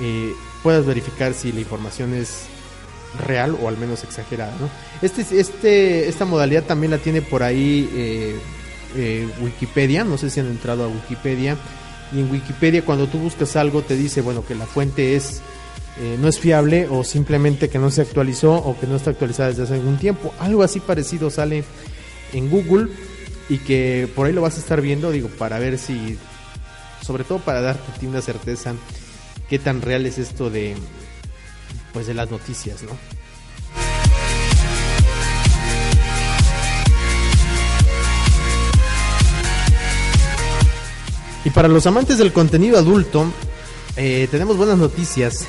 eh, 0.00 0.32
puedas 0.62 0.86
verificar 0.86 1.34
si 1.34 1.52
la 1.52 1.60
información 1.60 2.14
es 2.14 2.44
real 3.18 3.56
o 3.60 3.68
al 3.68 3.76
menos 3.76 4.04
exagerada. 4.04 4.54
¿no? 4.60 4.68
Este, 5.02 5.22
este, 5.38 6.08
esta 6.08 6.24
modalidad 6.24 6.64
también 6.64 6.90
la 6.90 6.98
tiene 6.98 7.22
por 7.22 7.42
ahí 7.42 7.88
eh, 7.94 8.36
eh, 8.96 9.28
Wikipedia, 9.40 10.04
no 10.04 10.18
sé 10.18 10.30
si 10.30 10.40
han 10.40 10.46
entrado 10.46 10.84
a 10.84 10.88
Wikipedia. 10.88 11.56
Y 12.12 12.20
en 12.20 12.30
Wikipedia 12.30 12.84
cuando 12.84 13.06
tú 13.06 13.18
buscas 13.18 13.56
algo 13.56 13.82
te 13.82 13.96
dice, 13.96 14.20
bueno, 14.20 14.44
que 14.44 14.54
la 14.54 14.66
fuente 14.66 15.16
es 15.16 15.40
eh, 15.98 16.16
no 16.18 16.28
es 16.28 16.38
fiable 16.38 16.88
o 16.88 17.04
simplemente 17.04 17.68
que 17.68 17.78
no 17.78 17.90
se 17.90 18.00
actualizó 18.00 18.54
o 18.54 18.78
que 18.78 18.86
no 18.86 18.96
está 18.96 19.10
actualizada 19.10 19.50
desde 19.50 19.64
hace 19.64 19.74
algún 19.74 19.98
tiempo. 19.98 20.32
Algo 20.38 20.62
así 20.62 20.80
parecido 20.80 21.30
sale 21.30 21.64
en 22.32 22.48
Google 22.48 22.88
y 23.48 23.58
que 23.58 24.08
por 24.14 24.26
ahí 24.26 24.32
lo 24.32 24.42
vas 24.42 24.56
a 24.56 24.60
estar 24.60 24.80
viendo, 24.80 25.10
digo, 25.10 25.28
para 25.28 25.58
ver 25.58 25.76
si, 25.76 26.16
sobre 27.04 27.24
todo 27.24 27.40
para 27.40 27.60
darte 27.60 28.06
una 28.06 28.22
certeza, 28.22 28.74
qué 29.48 29.58
tan 29.58 29.82
real 29.82 30.06
es 30.06 30.18
esto 30.18 30.48
de, 30.48 30.74
pues 31.92 32.06
de 32.06 32.14
las 32.14 32.30
noticias, 32.30 32.82
¿no? 32.82 32.90
Y 41.44 41.50
para 41.50 41.68
los 41.68 41.86
amantes 41.86 42.18
del 42.18 42.32
contenido 42.32 42.78
adulto, 42.78 43.32
eh, 43.96 44.28
tenemos 44.30 44.56
buenas 44.56 44.78
noticias. 44.78 45.46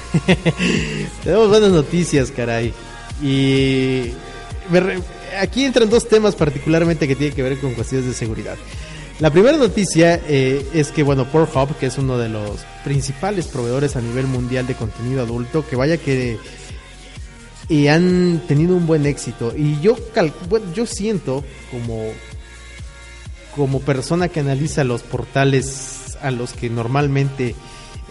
tenemos 1.23 1.49
buenas 1.49 1.71
noticias, 1.71 2.31
caray. 2.31 2.73
Y 3.21 4.13
aquí 5.39 5.65
entran 5.65 5.89
dos 5.89 6.07
temas 6.07 6.35
particularmente 6.35 7.07
que 7.07 7.15
tienen 7.15 7.35
que 7.35 7.43
ver 7.43 7.59
con 7.59 7.73
cuestiones 7.73 8.07
de 8.07 8.13
seguridad. 8.13 8.57
La 9.21 9.29
primera 9.29 9.55
noticia 9.55 10.19
eh, 10.27 10.67
es 10.73 10.89
que, 10.89 11.03
bueno, 11.03 11.25
Pornhub, 11.25 11.77
que 11.77 11.85
es 11.85 11.99
uno 11.99 12.17
de 12.17 12.27
los 12.27 12.61
principales 12.83 13.45
proveedores 13.45 13.95
a 13.95 14.01
nivel 14.01 14.25
mundial 14.25 14.65
de 14.65 14.73
contenido 14.73 15.21
adulto, 15.21 15.63
que 15.63 15.75
vaya 15.75 15.97
que 15.97 16.39
y 17.69 17.87
han 17.87 18.41
tenido 18.47 18.75
un 18.75 18.87
buen 18.87 19.05
éxito. 19.05 19.53
Y 19.55 19.79
yo, 19.79 19.95
bueno, 20.49 20.73
yo 20.73 20.87
siento 20.87 21.43
como, 21.69 22.03
como 23.55 23.79
persona 23.81 24.27
que 24.27 24.39
analiza 24.39 24.83
los 24.83 25.03
portales 25.03 26.17
a 26.23 26.31
los 26.31 26.53
que 26.53 26.71
normalmente 26.71 27.53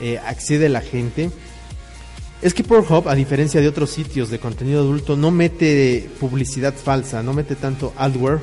eh, 0.01 0.21
accede 0.25 0.69
la 0.69 0.81
gente, 0.81 1.33
es 2.41 2.55
que 2.55 2.63
Pornhub, 2.63 3.09
a 3.09 3.17
diferencia 3.17 3.61
de 3.61 3.67
otros 3.67 3.91
sitios 3.91 4.31
de 4.31 4.39
contenido 4.39 4.83
adulto, 4.83 5.17
no 5.17 5.33
mete 5.33 6.09
publicidad 6.21 6.73
falsa, 6.73 7.21
no 7.21 7.33
mete 7.33 7.57
tanto 7.57 7.93
adware 7.97 8.39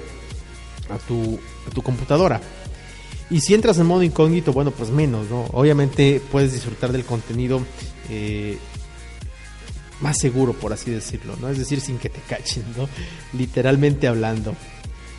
a 0.90 0.98
tu, 0.98 1.40
a 1.66 1.70
tu 1.70 1.82
computadora. 1.82 2.42
Y 3.30 3.42
si 3.42 3.54
entras 3.54 3.78
en 3.78 3.86
modo 3.86 4.04
incógnito, 4.04 4.54
bueno, 4.54 4.72
pues 4.72 4.90
menos, 4.90 5.30
¿no? 5.30 5.46
Obviamente 5.52 6.22
puedes 6.32 6.54
disfrutar 6.54 6.92
del 6.92 7.04
contenido 7.04 7.62
eh, 8.10 8.58
más 10.00 10.18
seguro, 10.18 10.54
por 10.54 10.72
así 10.72 10.92
decirlo, 10.92 11.36
¿no? 11.42 11.50
Es 11.50 11.58
decir, 11.58 11.82
sin 11.82 11.98
que 11.98 12.10
te 12.10 12.22
cachen, 12.22 12.64
¿no? 12.78 12.88
Literalmente 13.38 14.08
hablando. 14.08 14.56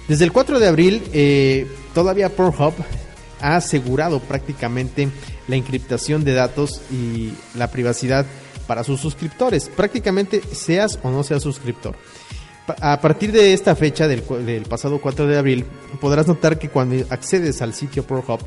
Desde 0.07 0.25
el 0.25 0.33
4 0.33 0.59
de 0.59 0.69
abril, 0.69 1.03
eh, 1.13 1.67
todavía 1.95 2.35
Pornhub 2.35 2.73
ha 3.41 3.57
asegurado 3.57 4.21
prácticamente 4.21 5.09
la 5.47 5.57
encriptación 5.57 6.25
de 6.25 6.33
datos 6.33 6.81
y 6.91 7.33
la 7.57 7.71
privacidad 7.71 8.25
para 8.67 8.85
sus 8.85 9.01
suscriptores. 9.01 9.69
Prácticamente 9.69 10.43
seas 10.53 10.99
o 11.03 11.11
no 11.11 11.23
seas 11.23 11.43
suscriptor. 11.43 11.97
A 12.81 13.01
partir 13.01 13.33
de 13.33 13.53
esta 13.55 13.75
fecha 13.75 14.07
del, 14.07 14.23
pasado 14.69 15.01
4 15.01 15.27
de 15.27 15.39
abril, 15.39 15.65
podrás 16.01 16.27
notar 16.27 16.59
que 16.59 16.69
cuando 16.69 17.05
accedes 17.11 17.63
al 17.63 17.73
sitio 17.73 18.03
Pornhub, 18.03 18.41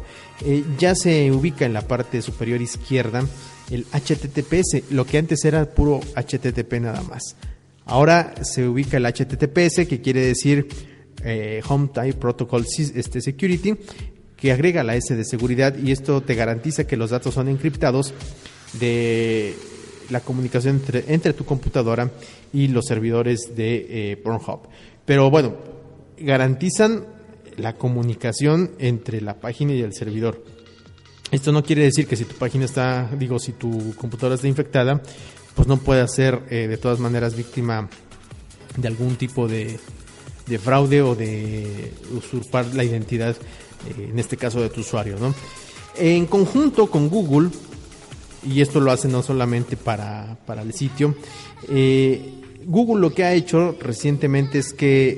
eh, 0.45 0.63
ya 0.77 0.93
se 0.95 1.31
ubica 1.31 1.65
en 1.65 1.73
la 1.73 1.81
parte 1.81 2.21
superior 2.21 2.61
izquierda 2.61 3.23
el 3.71 3.85
HTTPS, 3.85 4.91
lo 4.91 5.05
que 5.05 5.17
antes 5.17 5.43
era 5.45 5.65
puro 5.65 6.01
HTTP 6.15 6.73
nada 6.81 7.01
más. 7.01 7.35
Ahora 7.85 8.33
se 8.43 8.67
ubica 8.67 8.97
el 8.97 9.05
HTTPS, 9.05 9.87
que 9.87 10.01
quiere 10.01 10.21
decir 10.21 10.67
eh, 11.23 11.61
Home 11.67 11.89
Type 11.93 12.13
Protocol 12.13 12.65
este, 12.95 13.21
Security, 13.21 13.75
que 14.37 14.51
agrega 14.51 14.83
la 14.83 14.95
S 14.95 15.15
de 15.15 15.23
seguridad 15.23 15.77
y 15.77 15.91
esto 15.91 16.21
te 16.21 16.35
garantiza 16.35 16.85
que 16.85 16.97
los 16.97 17.11
datos 17.11 17.33
son 17.33 17.47
encriptados 17.47 18.13
de 18.79 19.55
la 20.11 20.19
comunicación 20.19 20.75
entre, 20.75 21.05
entre 21.07 21.33
tu 21.33 21.45
computadora 21.45 22.11
y 22.53 22.67
los 22.67 22.85
servidores 22.85 23.55
de 23.55 24.11
eh, 24.11 24.17
Pornhub. 24.17 24.61
Pero 25.05 25.29
bueno, 25.29 25.55
garantizan 26.19 27.05
la 27.57 27.75
comunicación 27.75 28.71
entre 28.79 29.21
la 29.21 29.39
página 29.39 29.73
y 29.73 29.81
el 29.81 29.93
servidor. 29.93 30.43
Esto 31.31 31.51
no 31.51 31.63
quiere 31.63 31.83
decir 31.83 32.07
que 32.07 32.15
si 32.15 32.25
tu 32.25 32.35
página 32.35 32.65
está, 32.65 33.09
digo, 33.17 33.39
si 33.39 33.53
tu 33.53 33.95
computadora 33.95 34.35
está 34.35 34.47
infectada, 34.47 35.01
pues 35.55 35.67
no 35.67 35.77
pueda 35.77 36.07
ser 36.07 36.41
eh, 36.49 36.67
de 36.67 36.77
todas 36.77 36.99
maneras 36.99 37.35
víctima 37.35 37.89
de 38.77 38.87
algún 38.87 39.15
tipo 39.15 39.47
de, 39.47 39.79
de 40.47 40.59
fraude 40.59 41.01
o 41.01 41.15
de 41.15 41.93
usurpar 42.15 42.65
la 42.73 42.83
identidad, 42.83 43.35
eh, 43.35 44.09
en 44.11 44.19
este 44.19 44.37
caso 44.37 44.61
de 44.61 44.69
tu 44.69 44.81
usuario. 44.81 45.17
¿no? 45.19 45.33
En 45.97 46.25
conjunto 46.25 46.87
con 46.87 47.09
Google, 47.09 47.49
y 48.43 48.61
esto 48.61 48.79
lo 48.79 48.91
hace 48.91 49.07
no 49.07 49.21
solamente 49.21 49.77
para, 49.77 50.37
para 50.45 50.61
el 50.61 50.73
sitio, 50.73 51.15
eh, 51.69 52.41
Google 52.65 53.01
lo 53.01 53.13
que 53.13 53.23
ha 53.23 53.33
hecho 53.33 53.75
recientemente 53.79 54.59
es 54.59 54.73
que 54.73 55.17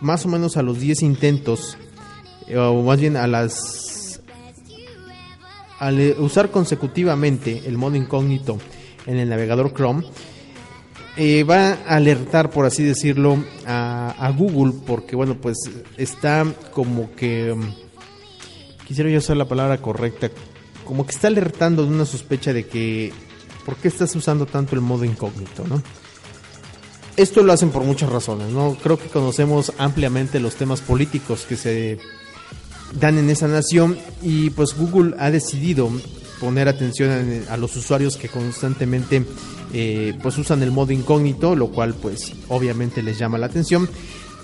más 0.00 0.24
o 0.26 0.28
menos 0.28 0.56
a 0.56 0.62
los 0.62 0.80
10 0.80 1.02
intentos, 1.02 1.76
eh, 2.48 2.56
o 2.56 2.82
más 2.82 3.00
bien 3.00 3.16
a 3.16 3.26
las... 3.26 4.20
Al 5.78 6.14
usar 6.18 6.50
consecutivamente 6.50 7.62
el 7.66 7.76
modo 7.76 7.96
incógnito 7.96 8.58
en 9.06 9.16
el 9.18 9.28
navegador 9.28 9.74
Chrome, 9.74 10.04
eh, 11.16 11.42
va 11.42 11.72
a 11.72 11.96
alertar, 11.96 12.50
por 12.50 12.66
así 12.66 12.84
decirlo, 12.84 13.36
a, 13.66 14.32
Google, 14.36 14.72
porque 14.86 15.16
bueno, 15.16 15.36
pues 15.40 15.58
está 15.96 16.46
como 16.72 17.12
que... 17.14 17.52
Mm, 17.54 18.86
quisiera 18.86 19.10
yo 19.10 19.18
usar 19.18 19.36
la 19.36 19.48
palabra 19.48 19.78
correcta, 19.78 20.30
como 20.84 21.06
que 21.06 21.12
está 21.12 21.28
alertando 21.28 21.84
de 21.84 21.90
una 21.90 22.04
sospecha 22.04 22.52
de 22.52 22.66
que... 22.66 23.12
¿Por 23.64 23.76
qué 23.76 23.88
estás 23.88 24.14
usando 24.16 24.44
tanto 24.46 24.74
el 24.74 24.80
modo 24.80 25.04
incógnito, 25.04 25.64
no? 25.68 25.82
Esto 27.16 27.42
lo 27.42 27.52
hacen 27.52 27.70
por 27.70 27.84
muchas 27.84 28.10
razones, 28.10 28.48
¿no? 28.48 28.76
Creo 28.82 28.98
que 28.98 29.08
conocemos 29.08 29.72
ampliamente 29.78 30.40
los 30.40 30.56
temas 30.56 30.80
políticos 30.80 31.44
que 31.48 31.56
se 31.56 31.98
dan 32.98 33.18
en 33.18 33.30
esa 33.30 33.48
nación 33.48 33.96
y 34.22 34.50
pues 34.50 34.76
Google 34.76 35.14
ha 35.18 35.30
decidido 35.30 35.90
poner 36.40 36.68
atención 36.68 37.44
a, 37.48 37.56
los 37.56 37.76
usuarios 37.76 38.16
que 38.16 38.28
constantemente 38.28 39.24
eh, 39.72 40.18
pues 40.22 40.36
usan 40.38 40.62
el 40.62 40.72
modo 40.72 40.92
incógnito, 40.92 41.54
lo 41.54 41.68
cual 41.68 41.94
pues 41.94 42.32
obviamente 42.48 43.02
les 43.02 43.18
llama 43.18 43.38
la 43.38 43.46
atención. 43.46 43.88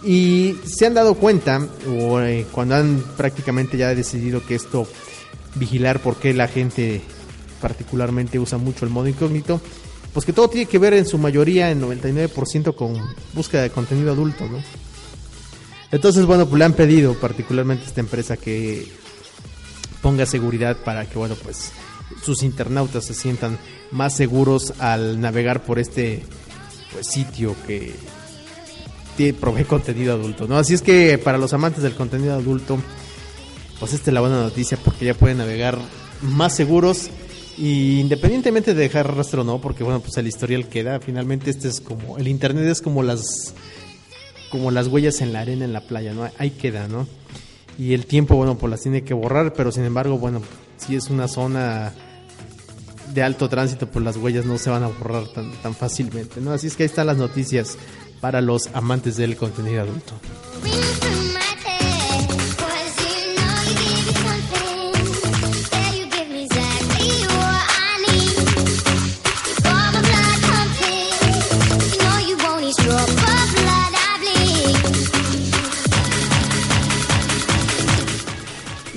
Y 0.05 0.55
se 0.65 0.87
han 0.87 0.95
dado 0.95 1.15
cuenta, 1.15 1.67
o 1.91 2.21
eh, 2.21 2.47
cuando 2.53 2.77
han 2.77 3.03
prácticamente 3.17 3.77
ya 3.77 3.93
decidido 3.95 4.47
que 4.47 4.55
esto, 4.55 4.87
vigilar 5.55 6.01
por 6.01 6.17
qué 6.17 6.35
la 6.35 6.49
gente 6.49 7.01
particularmente 7.61 8.39
usa 8.39 8.59
mucho 8.59 8.85
el 8.85 8.91
modo 8.91 9.09
incógnito, 9.09 9.61
pues 10.13 10.25
que 10.25 10.33
todo 10.33 10.49
tiene 10.49 10.67
que 10.67 10.79
ver 10.79 10.95
en 10.95 11.07
su 11.07 11.19
mayoría, 11.19 11.71
en 11.71 11.83
99% 11.83 12.75
con 12.75 12.97
búsqueda 13.35 13.63
de 13.63 13.71
contenido 13.71 14.13
adulto, 14.13 14.49
¿no? 14.49 14.59
Entonces, 15.91 16.27
bueno, 16.27 16.47
pues 16.47 16.59
le 16.59 16.65
han 16.65 16.75
pedido 16.75 17.15
particularmente 17.15 17.85
a 17.85 17.89
esta 17.89 18.01
empresa 18.01 18.37
que 18.37 18.87
ponga 20.03 20.27
seguridad 20.27 20.77
para 20.77 21.07
que, 21.07 21.19
bueno, 21.19 21.35
pues 21.43 21.73
sus 22.23 22.43
internautas 22.43 23.05
se 23.05 23.15
sientan 23.15 23.59
más 23.91 24.15
seguros 24.15 24.75
al 24.79 25.21
navegar 25.21 25.63
por 25.65 25.79
este 25.79 26.25
pues, 26.93 27.07
sitio 27.07 27.55
que 27.67 27.95
provee 29.41 29.65
contenido 29.65 30.15
adulto, 30.15 30.47
¿no? 30.47 30.57
Así 30.59 30.75
es 30.75 30.83
que 30.83 31.19
para 31.19 31.39
los 31.39 31.53
amantes 31.53 31.83
del 31.83 31.95
contenido 31.95 32.35
adulto, 32.35 32.79
pues 33.79 33.93
esta 33.93 34.11
es 34.11 34.15
la 34.15 34.21
buena 34.21 34.41
noticia 34.41 34.79
porque 34.83 35.07
ya 35.07 35.15
pueden 35.15 35.39
navegar 35.39 35.79
más 36.23 36.55
seguros 36.55 37.11
y 37.57 38.01
independientemente 38.01 38.75
de 38.75 38.83
dejar 38.83 39.17
rastro 39.17 39.43
o 39.43 39.45
no, 39.45 39.61
porque 39.61 39.85
bueno, 39.85 40.01
pues 40.01 40.17
el 40.17 40.27
historial 40.27 40.69
queda, 40.69 41.01
finalmente 41.01 41.51
este 41.51 41.69
es 41.69 41.81
como 41.81 42.19
el 42.19 42.29
internet 42.29 42.67
es 42.67 42.81
como 42.81 43.03
las 43.03 43.55
como 44.51 44.71
las 44.71 44.87
huellas 44.87 45.21
en 45.21 45.33
la 45.33 45.41
arena 45.41 45.65
en 45.65 45.73
la 45.73 45.83
playa, 45.83 46.15
¿no? 46.15 46.29
Ahí 46.39 46.51
queda, 46.51 46.89
¿no? 46.89 47.07
Y 47.79 47.95
el 47.95 48.07
tiempo, 48.07 48.35
bueno, 48.35 48.57
pues 48.57 48.71
las 48.71 48.81
tiene 48.81 49.05
que 49.05 49.15
borrar, 49.15 49.53
pero 49.53 49.71
sin 49.71 49.85
embargo, 49.85 50.19
bueno, 50.19 50.43
si 50.79 50.97
es 50.97 51.11
una 51.11 51.29
zona 51.29 51.93
de 53.15 53.23
alto 53.23 53.49
tránsito, 53.49 53.87
pues 53.87 54.05
las 54.05 54.17
huellas 54.17 54.45
no 54.45 54.59
se 54.59 54.71
van 54.71 54.83
a 54.83 54.89
borrar 54.89 55.29
tan, 55.29 55.53
tan 55.63 55.75
fácilmente, 55.75 56.41
¿no? 56.41 56.53
Así 56.53 56.67
es 56.67 56.77
que 56.77 56.83
ahí 56.85 56.89
están 56.89 57.07
las 57.07 57.19
noticias 57.19 57.77
para 58.21 58.41
los 58.41 58.69
amantes 58.75 59.17
del 59.17 59.37
contenido 59.37 59.83
adulto. 59.83 60.15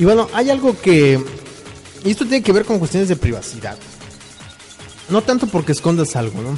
Y 0.01 0.03
bueno, 0.03 0.27
hay 0.33 0.49
algo 0.49 0.75
que... 0.81 1.23
Y 2.03 2.09
esto 2.09 2.25
tiene 2.25 2.41
que 2.41 2.51
ver 2.51 2.65
con 2.65 2.79
cuestiones 2.79 3.07
de 3.07 3.15
privacidad. 3.15 3.77
No 5.09 5.21
tanto 5.21 5.45
porque 5.45 5.73
escondas 5.73 6.15
algo, 6.15 6.41
¿no? 6.41 6.57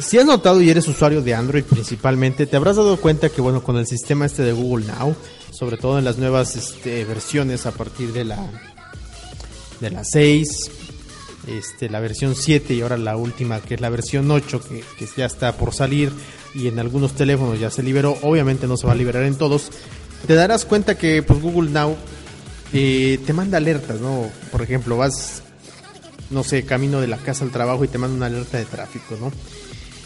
Si 0.00 0.16
has 0.16 0.24
notado 0.24 0.62
y 0.62 0.70
eres 0.70 0.88
usuario 0.88 1.20
de 1.20 1.34
Android 1.34 1.64
principalmente, 1.64 2.46
te 2.46 2.56
habrás 2.56 2.76
dado 2.76 2.96
cuenta 2.96 3.28
que 3.28 3.42
bueno, 3.42 3.62
con 3.62 3.76
el 3.76 3.86
sistema 3.86 4.24
este 4.24 4.42
de 4.42 4.52
Google 4.52 4.86
Now, 4.86 5.14
sobre 5.50 5.76
todo 5.76 5.98
en 5.98 6.06
las 6.06 6.16
nuevas 6.16 6.56
este, 6.56 7.04
versiones 7.04 7.66
a 7.66 7.72
partir 7.72 8.14
de 8.14 8.24
la 8.24 8.38
de 9.80 9.90
la 9.90 10.02
6, 10.02 10.70
este, 11.46 11.90
la 11.90 12.00
versión 12.00 12.36
7 12.36 12.72
y 12.72 12.80
ahora 12.80 12.96
la 12.96 13.18
última 13.18 13.60
que 13.60 13.74
es 13.74 13.82
la 13.82 13.90
versión 13.90 14.30
8 14.30 14.62
que, 14.66 14.82
que 14.98 15.08
ya 15.14 15.26
está 15.26 15.52
por 15.52 15.74
salir 15.74 16.10
y 16.54 16.68
en 16.68 16.78
algunos 16.78 17.12
teléfonos 17.12 17.60
ya 17.60 17.70
se 17.70 17.82
liberó, 17.82 18.16
obviamente 18.22 18.66
no 18.66 18.78
se 18.78 18.86
va 18.86 18.94
a 18.94 18.96
liberar 18.96 19.24
en 19.24 19.36
todos, 19.36 19.70
te 20.26 20.34
darás 20.34 20.64
cuenta 20.64 20.96
que 20.96 21.22
pues 21.22 21.40
Google 21.40 21.70
Now 21.70 21.96
eh, 22.72 23.18
te 23.26 23.32
manda 23.32 23.58
alertas, 23.58 24.00
¿no? 24.00 24.28
Por 24.50 24.62
ejemplo, 24.62 24.96
vas 24.96 25.42
no 26.30 26.44
sé, 26.44 26.64
camino 26.64 27.00
de 27.00 27.08
la 27.08 27.16
casa 27.16 27.44
al 27.44 27.50
trabajo 27.50 27.84
y 27.84 27.88
te 27.88 27.98
manda 27.98 28.16
una 28.16 28.26
alerta 28.26 28.58
de 28.58 28.64
tráfico, 28.64 29.16
¿no? 29.20 29.32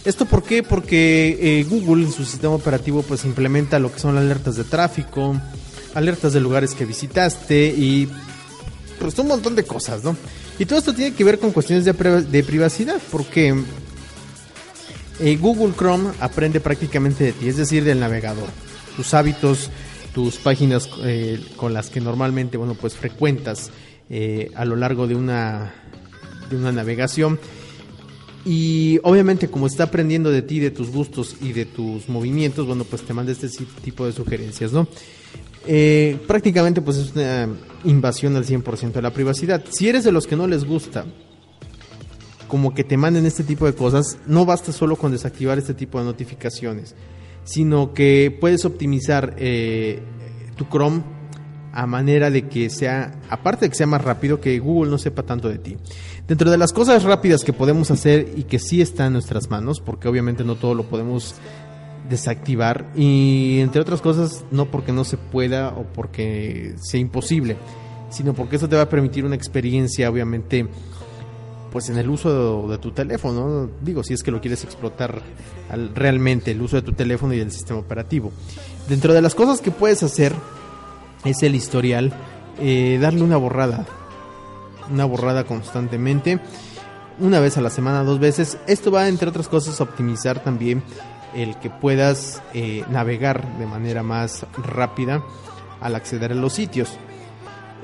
¿Esto 0.04 0.26
por 0.26 0.42
qué? 0.42 0.62
Porque 0.62 1.38
eh, 1.40 1.64
Google 1.64 2.04
en 2.04 2.12
su 2.12 2.24
sistema 2.24 2.54
operativo 2.54 3.02
pues 3.02 3.24
implementa 3.24 3.78
lo 3.78 3.92
que 3.92 4.00
son 4.00 4.18
alertas 4.18 4.56
de 4.56 4.64
tráfico, 4.64 5.40
alertas 5.94 6.32
de 6.32 6.40
lugares 6.40 6.74
que 6.74 6.84
visitaste 6.84 7.66
y 7.66 8.08
pues 8.98 9.18
un 9.18 9.28
montón 9.28 9.54
de 9.54 9.64
cosas, 9.64 10.02
¿no? 10.02 10.16
Y 10.58 10.66
todo 10.66 10.78
esto 10.78 10.94
tiene 10.94 11.14
que 11.14 11.24
ver 11.24 11.38
con 11.38 11.52
cuestiones 11.52 11.84
de, 11.84 12.44
privacidad, 12.44 13.00
porque 13.10 13.54
eh, 15.20 15.36
Google 15.36 15.74
Chrome 15.76 16.10
aprende 16.20 16.60
prácticamente 16.60 17.24
de 17.24 17.32
ti, 17.32 17.48
es 17.48 17.56
decir, 17.56 17.82
del 17.82 17.98
navegador, 17.98 18.48
tus 18.96 19.14
hábitos, 19.14 19.70
tus 20.14 20.36
páginas 20.36 20.88
eh, 21.02 21.40
con 21.56 21.74
las 21.74 21.90
que 21.90 22.00
normalmente, 22.00 22.56
bueno, 22.56 22.74
pues 22.74 22.94
frecuentas 22.94 23.70
a 24.54 24.64
lo 24.64 24.76
largo 24.76 25.08
de 25.08 25.16
una 25.16 25.72
de 26.50 26.56
una 26.56 26.72
navegación. 26.72 27.38
Y 28.44 29.00
obviamente 29.02 29.48
como 29.48 29.66
está 29.66 29.84
aprendiendo 29.84 30.30
de 30.30 30.42
ti, 30.42 30.60
de 30.60 30.70
tus 30.70 30.90
gustos 30.90 31.36
y 31.40 31.52
de 31.52 31.64
tus 31.64 32.08
movimientos, 32.08 32.66
bueno, 32.66 32.84
pues 32.84 33.02
te 33.02 33.14
manda 33.14 33.32
este 33.32 33.48
tipo 33.82 34.04
de 34.04 34.12
sugerencias, 34.12 34.72
¿no? 34.72 34.86
Eh, 35.66 36.18
prácticamente 36.26 36.82
pues 36.82 36.98
es 36.98 37.12
una 37.14 37.48
invasión 37.84 38.36
al 38.36 38.44
100% 38.44 38.92
de 38.92 39.02
la 39.02 39.12
privacidad. 39.12 39.64
Si 39.70 39.88
eres 39.88 40.04
de 40.04 40.12
los 40.12 40.26
que 40.26 40.36
no 40.36 40.46
les 40.46 40.64
gusta 40.64 41.06
como 42.48 42.74
que 42.74 42.84
te 42.84 42.98
manden 42.98 43.24
este 43.24 43.42
tipo 43.44 43.64
de 43.64 43.74
cosas, 43.74 44.18
no 44.26 44.44
basta 44.44 44.72
solo 44.72 44.96
con 44.96 45.10
desactivar 45.10 45.58
este 45.58 45.72
tipo 45.72 45.98
de 45.98 46.04
notificaciones, 46.04 46.94
sino 47.44 47.94
que 47.94 48.36
puedes 48.40 48.64
optimizar 48.64 49.34
eh, 49.38 50.02
tu 50.56 50.64
Chrome 50.66 51.02
a 51.72 51.86
manera 51.86 52.30
de 52.30 52.48
que 52.48 52.70
sea, 52.70 53.20
aparte 53.28 53.66
de 53.66 53.70
que 53.70 53.76
sea 53.76 53.86
más 53.86 54.02
rápido, 54.02 54.40
que 54.40 54.58
Google 54.60 54.90
no 54.90 54.98
sepa 54.98 55.24
tanto 55.24 55.48
de 55.48 55.58
ti. 55.58 55.76
Dentro 56.28 56.50
de 56.50 56.56
las 56.56 56.72
cosas 56.72 57.02
rápidas 57.02 57.42
que 57.42 57.52
podemos 57.52 57.90
hacer 57.90 58.32
y 58.36 58.44
que 58.44 58.58
sí 58.58 58.80
está 58.80 59.06
en 59.06 59.14
nuestras 59.14 59.50
manos, 59.50 59.80
porque 59.80 60.08
obviamente 60.08 60.44
no 60.44 60.54
todo 60.54 60.74
lo 60.74 60.84
podemos 60.84 61.34
desactivar 62.08 62.90
y 62.94 63.60
entre 63.60 63.80
otras 63.80 64.00
cosas 64.00 64.44
no 64.50 64.66
porque 64.66 64.92
no 64.92 65.04
se 65.04 65.16
pueda 65.16 65.70
o 65.70 65.84
porque 65.84 66.74
sea 66.76 67.00
imposible, 67.00 67.56
sino 68.10 68.34
porque 68.34 68.56
eso 68.56 68.68
te 68.68 68.76
va 68.76 68.82
a 68.82 68.88
permitir 68.88 69.24
una 69.24 69.34
experiencia 69.34 70.10
obviamente 70.10 70.68
pues 71.74 71.88
en 71.88 71.98
el 71.98 72.08
uso 72.08 72.68
de, 72.68 72.78
tu 72.78 72.92
teléfono, 72.92 73.68
digo, 73.80 74.04
si 74.04 74.14
es 74.14 74.22
que 74.22 74.30
lo 74.30 74.40
quieres 74.40 74.62
explotar 74.62 75.22
realmente, 75.92 76.52
el 76.52 76.62
uso 76.62 76.76
de 76.76 76.82
tu 76.82 76.92
teléfono 76.92 77.34
y 77.34 77.38
del 77.38 77.50
sistema 77.50 77.80
operativo. 77.80 78.30
Dentro 78.88 79.12
de 79.12 79.20
las 79.20 79.34
cosas 79.34 79.60
que 79.60 79.72
puedes 79.72 80.04
hacer 80.04 80.32
es 81.24 81.42
el 81.42 81.56
historial, 81.56 82.12
eh, 82.60 82.96
darle 83.00 83.22
una 83.22 83.38
borrada, 83.38 83.86
una 84.88 85.04
borrada 85.04 85.42
constantemente, 85.42 86.38
una 87.18 87.40
vez 87.40 87.58
a 87.58 87.60
la 87.60 87.70
semana, 87.70 88.04
dos 88.04 88.20
veces. 88.20 88.56
Esto 88.68 88.92
va, 88.92 89.08
entre 89.08 89.28
otras 89.28 89.48
cosas, 89.48 89.80
a 89.80 89.82
optimizar 89.82 90.44
también 90.44 90.80
el 91.34 91.58
que 91.58 91.70
puedas 91.70 92.40
eh, 92.52 92.84
navegar 92.88 93.58
de 93.58 93.66
manera 93.66 94.04
más 94.04 94.46
rápida 94.62 95.24
al 95.80 95.96
acceder 95.96 96.30
a 96.30 96.36
los 96.36 96.52
sitios. 96.52 96.96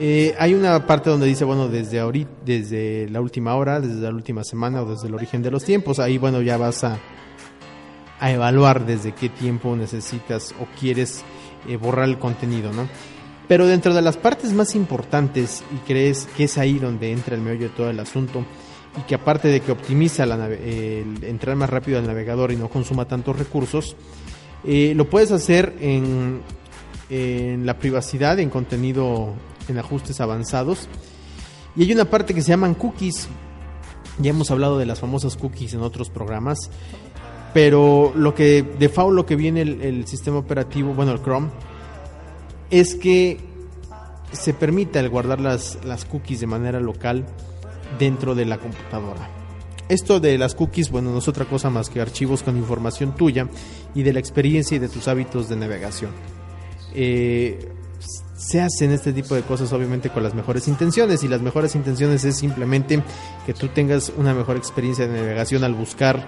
Eh, 0.02 0.34
hay 0.38 0.54
una 0.54 0.86
parte 0.86 1.10
donde 1.10 1.26
dice, 1.26 1.44
bueno, 1.44 1.68
desde 1.68 2.00
ahorita, 2.00 2.30
desde 2.42 3.06
la 3.10 3.20
última 3.20 3.54
hora, 3.54 3.80
desde 3.80 4.00
la 4.00 4.08
última 4.08 4.42
semana 4.44 4.80
o 4.80 4.86
desde 4.86 5.08
el 5.08 5.14
origen 5.14 5.42
de 5.42 5.50
los 5.50 5.62
tiempos. 5.62 5.98
Ahí, 5.98 6.16
bueno, 6.16 6.40
ya 6.40 6.56
vas 6.56 6.84
a, 6.84 6.98
a 8.18 8.32
evaluar 8.32 8.86
desde 8.86 9.12
qué 9.12 9.28
tiempo 9.28 9.76
necesitas 9.76 10.54
o 10.58 10.66
quieres 10.80 11.22
eh, 11.68 11.76
borrar 11.76 12.08
el 12.08 12.18
contenido, 12.18 12.72
¿no? 12.72 12.88
Pero 13.46 13.66
dentro 13.66 13.92
de 13.92 14.00
las 14.00 14.16
partes 14.16 14.54
más 14.54 14.74
importantes, 14.74 15.62
y 15.70 15.86
crees 15.86 16.26
que 16.34 16.44
es 16.44 16.56
ahí 16.56 16.78
donde 16.78 17.12
entra 17.12 17.34
el 17.34 17.42
meollo 17.42 17.68
de 17.68 17.74
todo 17.74 17.90
el 17.90 18.00
asunto, 18.00 18.46
y 18.96 19.02
que 19.02 19.16
aparte 19.16 19.48
de 19.48 19.60
que 19.60 19.70
optimiza 19.70 20.24
la 20.24 20.46
el 20.46 21.22
entrar 21.24 21.56
más 21.56 21.68
rápido 21.68 21.98
al 21.98 22.06
navegador 22.06 22.52
y 22.52 22.56
no 22.56 22.70
consuma 22.70 23.04
tantos 23.06 23.38
recursos, 23.38 23.96
eh, 24.64 24.94
lo 24.96 25.10
puedes 25.10 25.30
hacer 25.30 25.74
en, 25.78 26.40
en 27.10 27.66
la 27.66 27.78
privacidad, 27.78 28.38
en 28.38 28.48
contenido, 28.48 29.34
en 29.70 29.78
ajustes 29.78 30.20
avanzados. 30.20 30.88
Y 31.76 31.85
hay 31.85 31.92
una 31.92 32.04
parte 32.04 32.35
que 32.35 32.42
se 32.42 32.48
llaman 32.48 32.74
cookies. 32.74 33.28
Ya 34.18 34.30
hemos 34.30 34.50
hablado 34.50 34.78
de 34.78 34.87
las 34.87 35.00
famosas 35.00 35.37
cookies 35.37 35.74
en 35.74 35.80
otros 35.80 36.11
programas. 36.11 36.70
Pero 37.54 38.12
lo 38.14 38.35
que 38.35 38.62
de 38.62 38.62
default 38.78 39.14
lo 39.14 39.26
que 39.26 39.37
viene 39.37 39.62
el, 39.62 40.06
sistema 40.06 40.38
operativo, 40.38 40.94
bueno, 40.94 41.12
el 41.12 41.20
Chrome, 41.20 41.48
es 42.70 42.94
que 42.94 43.40
se 44.33 44.54
permita 44.54 45.00
el 45.00 45.09
guardar 45.09 45.40
las, 45.40 45.78
las 45.85 46.04
cookies 46.04 46.40
de 46.40 46.46
manera 46.46 46.78
local 46.78 47.26
dentro 47.98 48.35
de 48.35 48.44
la 48.44 48.59
computadora. 48.59 49.28
Esto 49.88 50.20
de 50.20 50.38
las 50.38 50.54
cookies, 50.54 50.90
bueno, 50.90 51.11
no 51.11 51.18
es 51.18 51.26
otra 51.26 51.46
cosa 51.46 51.68
más 51.68 51.90
que 51.90 52.00
archivos 52.00 52.44
con 52.44 52.56
información 52.56 53.16
tuya 53.16 53.48
y 53.92 54.04
de 54.04 54.12
la 54.12 54.20
experiencia 54.20 54.76
y 54.76 54.78
de 54.78 54.88
tus 54.88 55.09
hábitos 55.09 55.48
de 55.48 55.56
navegación. 55.56 56.12
Eh, 56.94 57.72
se 58.36 58.60
hacen 58.60 58.90
este 58.92 59.12
tipo 59.12 59.34
de 59.34 59.42
cosas 59.42 59.72
obviamente 59.72 60.10
con 60.10 60.22
las 60.22 60.34
mejores 60.34 60.66
intenciones 60.68 61.22
y 61.22 61.28
las 61.28 61.42
mejores 61.42 61.74
intenciones 61.74 62.24
es 62.24 62.36
simplemente 62.36 63.02
que 63.46 63.54
tú 63.54 63.68
tengas 63.68 64.12
una 64.16 64.34
mejor 64.34 64.56
experiencia 64.56 65.06
de 65.06 65.20
navegación 65.20 65.62
al 65.64 65.74
buscar 65.74 66.24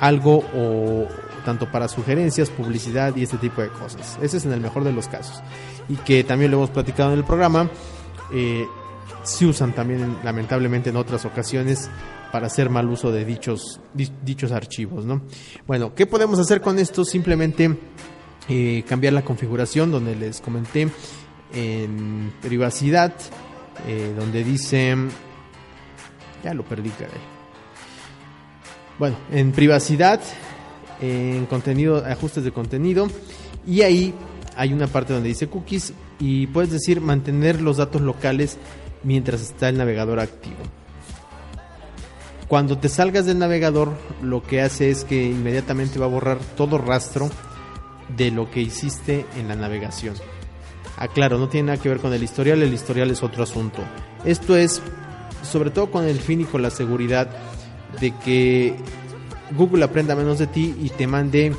algo 0.00 0.44
o 0.54 1.06
tanto 1.44 1.70
para 1.70 1.88
sugerencias, 1.88 2.50
publicidad 2.50 3.14
y 3.16 3.22
este 3.22 3.38
tipo 3.38 3.62
de 3.62 3.68
cosas. 3.68 4.18
Ese 4.20 4.38
es 4.38 4.44
en 4.44 4.52
el 4.52 4.60
mejor 4.60 4.84
de 4.84 4.92
los 4.92 5.08
casos. 5.08 5.42
Y 5.88 5.94
que 5.96 6.24
también 6.24 6.50
lo 6.50 6.58
hemos 6.58 6.70
platicado 6.70 7.12
en 7.12 7.18
el 7.18 7.24
programa. 7.24 7.70
Eh, 8.32 8.66
se 9.22 9.46
usan 9.46 9.72
también 9.72 10.18
lamentablemente 10.24 10.90
en 10.90 10.96
otras 10.96 11.24
ocasiones 11.24 11.88
para 12.32 12.48
hacer 12.48 12.68
mal 12.68 12.88
uso 12.88 13.12
de 13.12 13.24
dichos, 13.24 13.80
dichos 13.94 14.52
archivos. 14.52 15.04
¿no? 15.04 15.22
Bueno, 15.66 15.94
¿qué 15.94 16.06
podemos 16.06 16.38
hacer 16.38 16.60
con 16.60 16.78
esto? 16.78 17.04
Simplemente 17.04 17.76
eh, 18.48 18.84
cambiar 18.88 19.12
la 19.12 19.22
configuración 19.22 19.90
donde 19.90 20.14
les 20.14 20.40
comenté 20.40 20.88
en 21.52 22.32
privacidad, 22.40 23.12
eh, 23.86 24.14
donde 24.16 24.44
dice, 24.44 24.94
ya 26.44 26.54
lo 26.54 26.64
perdí, 26.64 26.90
caray. 26.90 27.20
Bueno, 28.98 29.16
en 29.30 29.52
privacidad, 29.52 30.20
en 31.00 31.46
contenido, 31.46 32.04
ajustes 32.06 32.44
de 32.44 32.52
contenido, 32.52 33.08
y 33.66 33.82
ahí 33.82 34.14
hay 34.56 34.72
una 34.72 34.86
parte 34.86 35.12
donde 35.12 35.28
dice 35.28 35.48
cookies 35.48 35.92
y 36.18 36.46
puedes 36.46 36.70
decir 36.70 37.00
mantener 37.00 37.60
los 37.60 37.76
datos 37.76 38.00
locales 38.00 38.58
mientras 39.02 39.42
está 39.42 39.68
el 39.68 39.76
navegador 39.76 40.20
activo. 40.20 40.56
Cuando 42.48 42.78
te 42.78 42.88
salgas 42.88 43.26
del 43.26 43.40
navegador, 43.40 43.92
lo 44.22 44.42
que 44.42 44.62
hace 44.62 44.90
es 44.90 45.04
que 45.04 45.24
inmediatamente 45.24 45.98
va 45.98 46.06
a 46.06 46.10
borrar 46.10 46.38
todo 46.56 46.78
rastro 46.78 47.28
de 48.08 48.30
lo 48.30 48.50
que 48.50 48.60
hiciste 48.60 49.26
en 49.36 49.48
la 49.48 49.56
navegación. 49.56 50.14
Aclaro, 50.96 51.38
no 51.38 51.48
tiene 51.48 51.68
nada 51.68 51.82
que 51.82 51.88
ver 51.88 51.98
con 51.98 52.12
el 52.12 52.22
historial, 52.22 52.62
el 52.62 52.72
historial 52.72 53.10
es 53.10 53.22
otro 53.22 53.42
asunto. 53.42 53.82
Esto 54.24 54.56
es 54.56 54.80
sobre 55.42 55.70
todo 55.70 55.90
con 55.90 56.04
el 56.04 56.18
fin 56.18 56.40
y 56.40 56.44
con 56.44 56.62
la 56.62 56.70
seguridad 56.70 57.28
de 58.00 58.12
que 58.18 58.74
Google 59.56 59.84
aprenda 59.84 60.16
menos 60.16 60.38
de 60.38 60.46
ti 60.46 60.74
y 60.80 60.88
te 60.90 61.06
mande, 61.06 61.54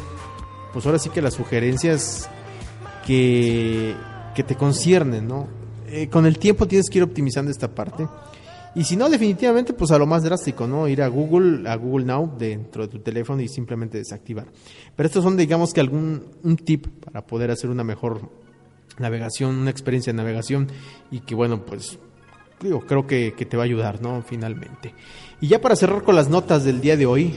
pues 0.74 0.86
ahora 0.86 1.00
sí 1.00 1.10
que 1.10 1.22
las 1.22 1.36
sugerencias 1.36 2.30
que, 3.06 3.96
que 4.36 4.44
te 4.44 4.56
conciernen, 4.56 5.28
¿no? 5.28 5.48
Eh, 5.88 6.10
con 6.10 6.26
el 6.26 6.38
tiempo 6.38 6.68
tienes 6.68 6.90
que 6.90 6.98
ir 6.98 7.04
optimizando 7.04 7.50
esta 7.50 7.70
parte. 7.70 8.08
Y 8.78 8.84
si 8.84 8.96
no, 8.96 9.10
definitivamente, 9.10 9.74
pues 9.74 9.90
a 9.90 9.98
lo 9.98 10.06
más 10.06 10.22
drástico, 10.22 10.68
¿no? 10.68 10.88
Ir 10.88 11.02
a 11.02 11.08
Google, 11.08 11.68
a 11.68 11.76
Google 11.76 12.06
Now 12.06 12.32
dentro 12.38 12.84
de 12.84 12.90
tu 12.90 13.00
teléfono 13.00 13.42
y 13.42 13.48
simplemente 13.48 13.98
desactivar. 13.98 14.46
Pero 14.96 15.08
estos 15.08 15.24
son, 15.24 15.36
digamos 15.36 15.74
que 15.74 15.82
algún 15.82 16.24
un 16.44 16.56
tip 16.58 16.86
para 17.04 17.26
poder 17.26 17.50
hacer 17.50 17.72
una 17.72 17.84
mejor 17.84 18.30
navegación, 19.00 19.56
una 19.56 19.72
experiencia 19.72 20.14
de 20.14 20.18
navegación 20.18 20.68
y 21.10 21.22
que, 21.22 21.34
bueno, 21.34 21.66
pues 21.66 21.98
digo, 22.62 22.82
creo 22.82 23.08
que, 23.08 23.34
que 23.36 23.48
te 23.48 23.58
va 23.58 23.64
a 23.64 23.66
ayudar, 23.66 24.00
¿no? 24.00 24.22
Finalmente. 24.22 24.94
Y 25.42 25.48
ya 25.48 25.60
para 25.60 25.76
cerrar 25.76 26.04
con 26.04 26.16
las 26.16 26.30
notas 26.30 26.64
del 26.64 26.80
día 26.80 26.96
de 26.96 27.08
hoy, 27.08 27.34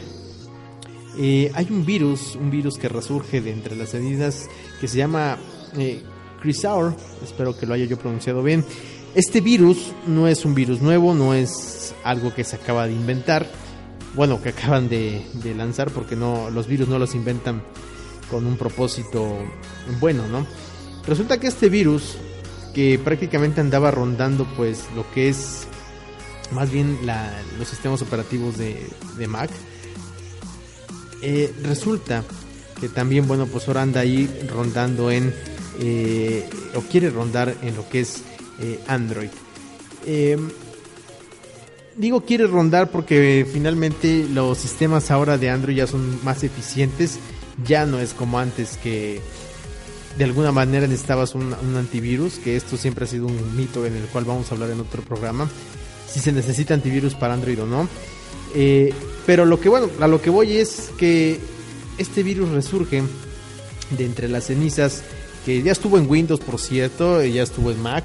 eh, 1.18 1.50
hay 1.54 1.68
un 1.70 1.86
virus, 1.86 2.36
un 2.36 2.50
virus 2.50 2.76
que 2.76 2.90
resurge 2.90 3.40
de 3.40 3.52
entre 3.52 3.76
las 3.76 3.94
heridas 3.94 4.46
que 4.78 4.88
se 4.88 4.98
llama 4.98 5.38
eh, 5.78 6.02
Crisaur, 6.42 6.94
espero 7.24 7.56
que 7.56 7.64
lo 7.64 7.72
haya 7.72 7.86
yo 7.86 7.96
pronunciado 7.96 8.42
bien. 8.42 8.62
Este 9.14 9.40
virus 9.40 9.92
no 10.06 10.28
es 10.28 10.44
un 10.44 10.54
virus 10.54 10.80
nuevo, 10.80 11.14
no 11.14 11.34
es 11.34 11.94
algo 12.04 12.32
que 12.32 12.44
se 12.44 12.56
acaba 12.56 12.86
de 12.86 12.92
inventar, 12.92 13.50
bueno, 14.14 14.40
que 14.40 14.50
acaban 14.50 14.88
de, 14.88 15.24
lanzar, 15.56 15.90
porque 15.90 16.14
no, 16.14 16.48
los 16.50 16.68
virus 16.68 16.88
no 16.88 16.98
los 16.98 17.14
inventan 17.16 17.62
con 18.30 18.46
un 18.46 18.56
propósito 18.56 19.36
bueno, 19.98 20.28
¿no? 20.28 20.46
Resulta 21.06 21.40
que 21.40 21.48
este 21.48 21.68
virus, 21.68 22.18
que 22.72 23.00
prácticamente 23.02 23.60
andaba 23.60 23.90
rondando 23.90 24.46
pues 24.56 24.84
lo 24.94 25.10
que 25.10 25.28
es 25.28 25.66
más 26.52 26.70
bien 26.70 26.98
los 27.58 27.66
sistemas 27.66 28.02
operativos 28.02 28.58
de, 28.58 29.26
Mac, 29.26 29.50
eh, 31.22 31.52
resulta 31.64 32.22
que 32.80 32.88
también, 32.88 33.26
bueno, 33.26 33.46
pues 33.46 33.66
ahora 33.66 33.82
anda 33.82 34.00
ahí 34.00 34.30
rondando 34.48 35.10
en, 35.10 35.34
eh, 35.80 36.48
o 36.76 36.80
quiere 36.80 37.10
rondar 37.10 37.56
en 37.62 37.74
lo 37.74 37.88
que 37.88 38.00
es 38.00 38.22
eh, 38.60 38.78
Android. 38.86 39.30
Em, 40.06 40.48
digo 41.96 42.24
quiere 42.24 42.46
rondar 42.46 42.90
porque 42.90 43.46
finalmente 43.50 44.26
los 44.32 44.58
sistemas 44.58 45.10
ahora 45.10 45.38
de 45.38 45.50
Android 45.50 45.76
ya 45.76 45.86
son 45.86 46.22
más 46.24 46.42
eficientes. 46.42 47.18
Ya 47.64 47.86
no 47.86 48.00
es 48.00 48.14
como 48.14 48.38
antes 48.38 48.78
que 48.78 49.20
de 50.16 50.24
alguna 50.24 50.52
manera 50.52 50.86
necesitabas 50.86 51.34
un, 51.34 51.54
antivirus, 51.76 52.38
que 52.38 52.56
esto 52.56 52.76
siempre 52.76 53.04
ha 53.04 53.08
sido 53.08 53.26
un 53.26 53.56
mito 53.56 53.86
en 53.86 53.96
el 53.96 54.04
cual 54.04 54.24
vamos 54.24 54.50
a 54.50 54.54
hablar 54.54 54.70
en 54.70 54.80
otro 54.80 55.02
programa. 55.02 55.48
Si 56.08 56.20
se 56.20 56.32
necesita 56.32 56.74
antivirus 56.74 57.14
para 57.14 57.34
Android 57.34 57.62
o 57.62 57.66
no. 57.66 57.88
Eh, 58.54 58.92
pero 59.26 59.44
lo 59.44 59.60
que 59.60 59.68
bueno, 59.68 59.88
a 60.00 60.08
lo 60.08 60.20
que 60.20 60.30
voy 60.30 60.56
es 60.56 60.90
que 60.98 61.38
este 61.98 62.22
virus 62.22 62.48
resurge 62.48 63.02
de 63.96 64.04
entre 64.04 64.28
las 64.28 64.44
cenizas 64.46 65.02
que 65.44 65.62
ya 65.62 65.72
estuvo 65.72 65.98
en 65.98 66.08
Windows, 66.08 66.40
por 66.40 66.58
cierto, 66.58 67.22
ya 67.24 67.42
estuvo 67.42 67.70
en 67.70 67.80
Mac. 67.80 68.04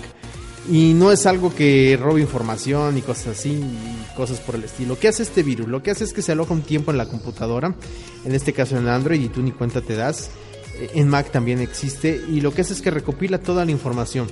Y 0.70 0.94
no 0.94 1.12
es 1.12 1.26
algo 1.28 1.54
que 1.54 1.98
robe 2.02 2.22
información 2.22 2.98
y 2.98 3.02
cosas 3.02 3.38
así, 3.38 3.52
y 3.52 4.16
cosas 4.16 4.40
por 4.40 4.56
el 4.56 4.64
estilo. 4.64 4.98
¿Qué 4.98 5.08
hace 5.08 5.24
este 5.24 5.44
virus? 5.44 5.68
Lo 5.68 5.84
que 5.84 5.92
hace 5.92 6.04
es 6.04 6.14
que 6.14 6.24
se 6.24 6.32
aloja 6.32 6.54
un 6.54 6.64
tiempo 6.64 6.92
en 6.92 6.98
la 6.98 7.08
computadora, 7.08 7.76
en 8.24 8.34
este 8.34 8.52
caso 8.52 8.78
en 8.78 8.88
Android, 8.88 9.22
y 9.22 9.30
tú 9.30 9.44
ni 9.44 9.52
cuenta 9.52 9.82
te 9.82 9.96
das. 9.96 10.32
Eh, 10.80 10.92
en 10.96 11.08
Mac 11.08 11.32
también 11.32 11.60
existe, 11.60 12.20
y 12.30 12.42
lo 12.42 12.52
que 12.52 12.62
hace 12.62 12.74
es 12.74 12.82
que 12.82 12.90
recopila 12.90 13.40
toda 13.40 13.64
la 13.64 13.72
información. 13.72 14.28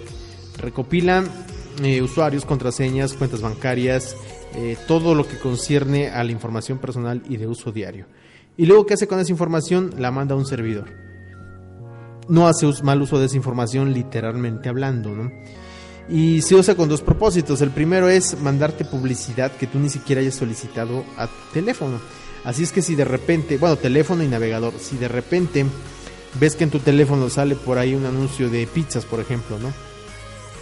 Recopila 0.57 1.23
eh, 1.83 2.01
usuarios, 2.01 2.45
contraseñas, 2.45 3.13
cuentas 3.13 3.41
bancarias, 3.41 4.15
eh, 4.55 4.75
todo 4.87 5.13
lo 5.13 5.27
que 5.27 5.37
concierne 5.37 6.09
a 6.09 6.23
la 6.23 6.31
información 6.31 6.79
personal 6.79 7.21
y 7.29 7.37
de 7.37 7.47
uso 7.47 7.71
diario. 7.71 8.07
Y 8.57 8.65
luego, 8.65 8.85
¿qué 8.85 8.95
hace 8.95 9.07
con 9.07 9.19
esa 9.19 9.31
información? 9.31 9.95
La 9.97 10.11
manda 10.11 10.35
a 10.35 10.37
un 10.37 10.45
servidor. 10.45 10.85
No 12.27 12.47
hace 12.47 12.67
mal 12.83 13.01
uso 13.01 13.19
de 13.19 13.25
esa 13.25 13.35
información 13.35 13.93
literalmente 13.93 14.69
hablando, 14.69 15.09
¿no? 15.09 15.31
Y 16.09 16.41
se 16.41 16.55
usa 16.55 16.75
con 16.75 16.89
dos 16.89 17.01
propósitos. 17.01 17.61
El 17.61 17.71
primero 17.71 18.09
es 18.09 18.39
mandarte 18.39 18.85
publicidad 18.85 19.51
que 19.51 19.67
tú 19.67 19.79
ni 19.79 19.89
siquiera 19.89 20.21
hayas 20.21 20.35
solicitado 20.35 21.03
a 21.17 21.29
teléfono. 21.53 21.99
Así 22.43 22.63
es 22.63 22.71
que 22.71 22.81
si 22.81 22.95
de 22.95 23.05
repente, 23.05 23.57
bueno, 23.57 23.77
teléfono 23.77 24.23
y 24.23 24.27
navegador, 24.27 24.73
si 24.79 24.97
de 24.97 25.07
repente 25.07 25.65
ves 26.39 26.55
que 26.55 26.65
en 26.65 26.71
tu 26.71 26.79
teléfono 26.79 27.29
sale 27.29 27.55
por 27.55 27.77
ahí 27.77 27.95
un 27.95 28.05
anuncio 28.05 28.49
de 28.49 28.67
pizzas, 28.67 29.05
por 29.05 29.19
ejemplo, 29.19 29.59
¿no? 29.59 29.71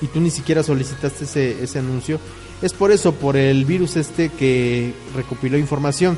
Y 0.02 0.08
tú 0.08 0.20
ni 0.20 0.32
siquiera 0.32 0.64
solicitaste 0.64 1.26
ese, 1.26 1.64
ese 1.64 1.80
anuncio, 1.80 2.20
es 2.62 2.74
por 2.74 2.92
eso, 2.92 3.14
por 3.14 3.38
el 3.38 3.66
virus 3.66 3.96
este 3.96 4.30
que 4.30 4.94
recopiló 5.16 5.58
información. 5.58 6.18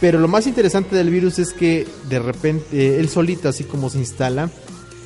Pero 0.00 0.18
lo 0.18 0.28
más 0.28 0.46
interesante 0.46 0.96
del 0.96 1.08
virus 1.08 1.38
es 1.38 1.52
que 1.52 1.86
de 2.08 2.18
repente 2.18 2.98
él 2.98 3.08
solito, 3.08 3.48
así 3.48 3.64
como 3.64 3.88
se 3.88 3.98
instala, 3.98 4.50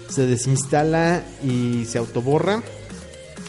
se 0.09 0.27
desinstala 0.27 1.23
y 1.45 1.85
se 1.85 1.99
autoborra 1.99 2.63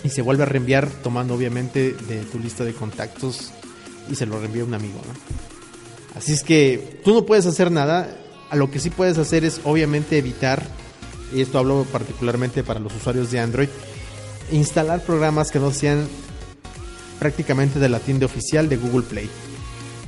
y 0.03 0.09
se 0.09 0.21
vuelve 0.21 0.43
a 0.43 0.45
reenviar 0.45 0.88
tomando 1.03 1.33
obviamente 1.33 1.93
de 1.93 2.23
tu 2.23 2.39
lista 2.39 2.63
de 2.63 2.73
contactos 2.73 3.51
y 4.09 4.15
se 4.15 4.25
lo 4.25 4.39
reenvía 4.39 4.63
un 4.63 4.73
amigo. 4.73 4.99
Así 6.15 6.33
es 6.33 6.43
que 6.43 6.99
tú 7.03 7.13
no 7.13 7.25
puedes 7.25 7.45
hacer 7.45 7.71
nada, 7.71 8.17
a 8.49 8.55
lo 8.55 8.71
que 8.71 8.79
sí 8.79 8.89
puedes 8.89 9.17
hacer 9.17 9.45
es 9.45 9.62
obviamente 9.63 10.17
evitar, 10.17 10.63
y 11.33 11.41
esto 11.41 11.59
hablo 11.59 11.85
particularmente 11.91 12.63
para 12.63 12.79
los 12.79 12.95
usuarios 12.95 13.31
de 13.31 13.39
Android, 13.39 13.69
instalar 14.51 15.03
programas 15.03 15.51
que 15.51 15.59
no 15.59 15.71
sean 15.71 16.07
prácticamente 17.19 17.79
de 17.79 17.89
la 17.89 17.99
tienda 17.99 18.25
oficial 18.25 18.69
de 18.69 18.77
Google 18.77 19.03
Play. 19.03 19.29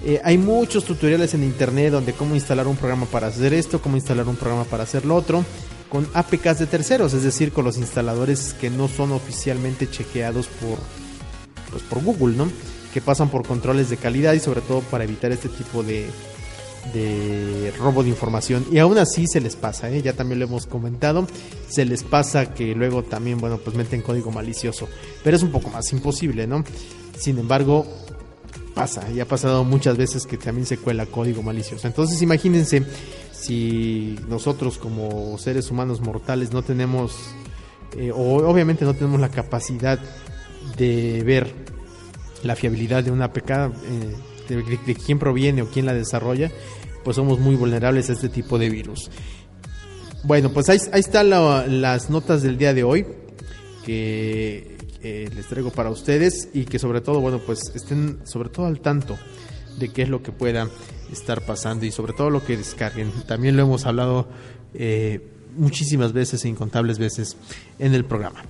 Eh, 0.03 0.19
hay 0.23 0.37
muchos 0.37 0.85
tutoriales 0.85 1.35
en 1.35 1.43
internet 1.43 1.91
donde 1.91 2.13
cómo 2.13 2.33
instalar 2.33 2.67
un 2.67 2.75
programa 2.75 3.05
para 3.05 3.27
hacer 3.27 3.53
esto, 3.53 3.81
cómo 3.81 3.97
instalar 3.97 4.27
un 4.27 4.35
programa 4.35 4.63
para 4.63 4.83
hacer 4.83 5.05
lo 5.05 5.15
otro, 5.15 5.45
con 5.91 6.07
APKs 6.13 6.59
de 6.59 6.67
terceros, 6.67 7.13
es 7.13 7.23
decir, 7.23 7.51
con 7.51 7.65
los 7.65 7.77
instaladores 7.77 8.53
que 8.53 8.69
no 8.69 8.87
son 8.87 9.11
oficialmente 9.11 9.89
chequeados 9.89 10.47
por, 10.47 10.79
pues, 11.69 11.83
por 11.83 12.01
Google, 12.01 12.37
¿no? 12.37 12.47
Que 12.93 13.01
pasan 13.01 13.29
por 13.29 13.45
controles 13.45 13.89
de 13.89 13.97
calidad 13.97 14.33
y 14.33 14.39
sobre 14.39 14.61
todo 14.61 14.79
para 14.79 15.03
evitar 15.03 15.33
este 15.33 15.49
tipo 15.49 15.83
de, 15.83 16.07
de 16.93 17.73
robo 17.77 18.03
de 18.03 18.09
información 18.09 18.65
y 18.71 18.79
aún 18.79 18.97
así 18.97 19.27
se 19.27 19.41
les 19.41 19.57
pasa, 19.57 19.89
¿eh? 19.91 20.01
ya 20.01 20.13
también 20.13 20.39
lo 20.39 20.45
hemos 20.45 20.65
comentado, 20.65 21.27
se 21.67 21.83
les 21.83 22.03
pasa 22.03 22.53
que 22.53 22.73
luego 22.73 23.03
también, 23.03 23.39
bueno, 23.39 23.57
pues 23.57 23.75
meten 23.75 24.01
código 24.01 24.31
malicioso, 24.31 24.87
pero 25.25 25.35
es 25.35 25.43
un 25.43 25.51
poco 25.51 25.69
más 25.69 25.91
imposible, 25.91 26.47
¿no? 26.47 26.63
Sin 27.17 27.37
embargo, 27.37 27.85
pasa, 28.73 29.09
y 29.11 29.19
ha 29.19 29.27
pasado 29.27 29.63
muchas 29.63 29.97
veces 29.97 30.25
que 30.25 30.37
también 30.37 30.65
se 30.65 30.77
cuela 30.77 31.05
código 31.05 31.43
malicioso. 31.43 31.87
Entonces 31.87 32.21
imagínense 32.21 32.85
si 33.31 34.17
nosotros 34.27 34.77
como 34.77 35.37
seres 35.37 35.71
humanos 35.71 36.01
mortales 36.01 36.51
no 36.51 36.61
tenemos, 36.61 37.15
eh, 37.97 38.11
o 38.11 38.37
obviamente 38.47 38.85
no 38.85 38.93
tenemos 38.93 39.19
la 39.19 39.29
capacidad 39.29 39.99
de 40.77 41.23
ver 41.23 41.53
la 42.43 42.55
fiabilidad 42.55 43.03
de 43.03 43.11
una 43.11 43.25
APK, 43.25 43.49
eh, 43.49 43.71
de, 44.49 44.95
quién 44.95 45.19
proviene 45.19 45.61
o 45.61 45.69
quién 45.69 45.85
la 45.85 45.93
desarrolla, 45.93 46.51
pues 47.03 47.15
somos 47.15 47.39
muy 47.39 47.55
vulnerables 47.55 48.09
a 48.09 48.13
este 48.13 48.29
tipo 48.29 48.59
de 48.59 48.69
virus. 48.69 49.09
Bueno, 50.23 50.51
pues 50.51 50.69
ahí, 50.69 50.77
están 50.93 51.29
las 51.29 52.09
notas 52.09 52.43
del 52.43 52.57
día 52.57 52.73
de 52.73 52.83
hoy 52.83 53.07
que 53.85 54.77
les 55.03 55.47
traigo 55.47 55.71
para 55.71 55.89
ustedes 55.89 56.49
y 56.53 56.65
que 56.65 56.79
sobre 56.79 57.01
todo, 57.01 57.21
bueno, 57.21 57.39
pues 57.39 57.71
estén 57.75 58.19
sobre 58.23 58.49
todo 58.49 58.67
al 58.67 58.79
tanto 58.81 59.17
de 59.79 59.89
qué 59.89 60.03
es 60.03 60.09
lo 60.09 60.21
que 60.21 60.31
pueda 60.31 60.69
estar 61.11 61.41
pasando 61.41 61.85
y 61.85 61.91
sobre 61.91 62.13
todo 62.13 62.29
lo 62.29 62.43
que 62.43 62.57
descarguen. 62.57 63.11
También 63.27 63.57
lo 63.57 63.63
hemos 63.63 63.85
hablado 63.85 64.27
eh, 64.73 65.21
muchísimas 65.55 66.13
veces 66.13 66.45
e 66.45 66.49
incontables 66.49 66.99
veces 66.99 67.37
en 67.79 67.93
el 67.93 68.05
programa. 68.05 68.43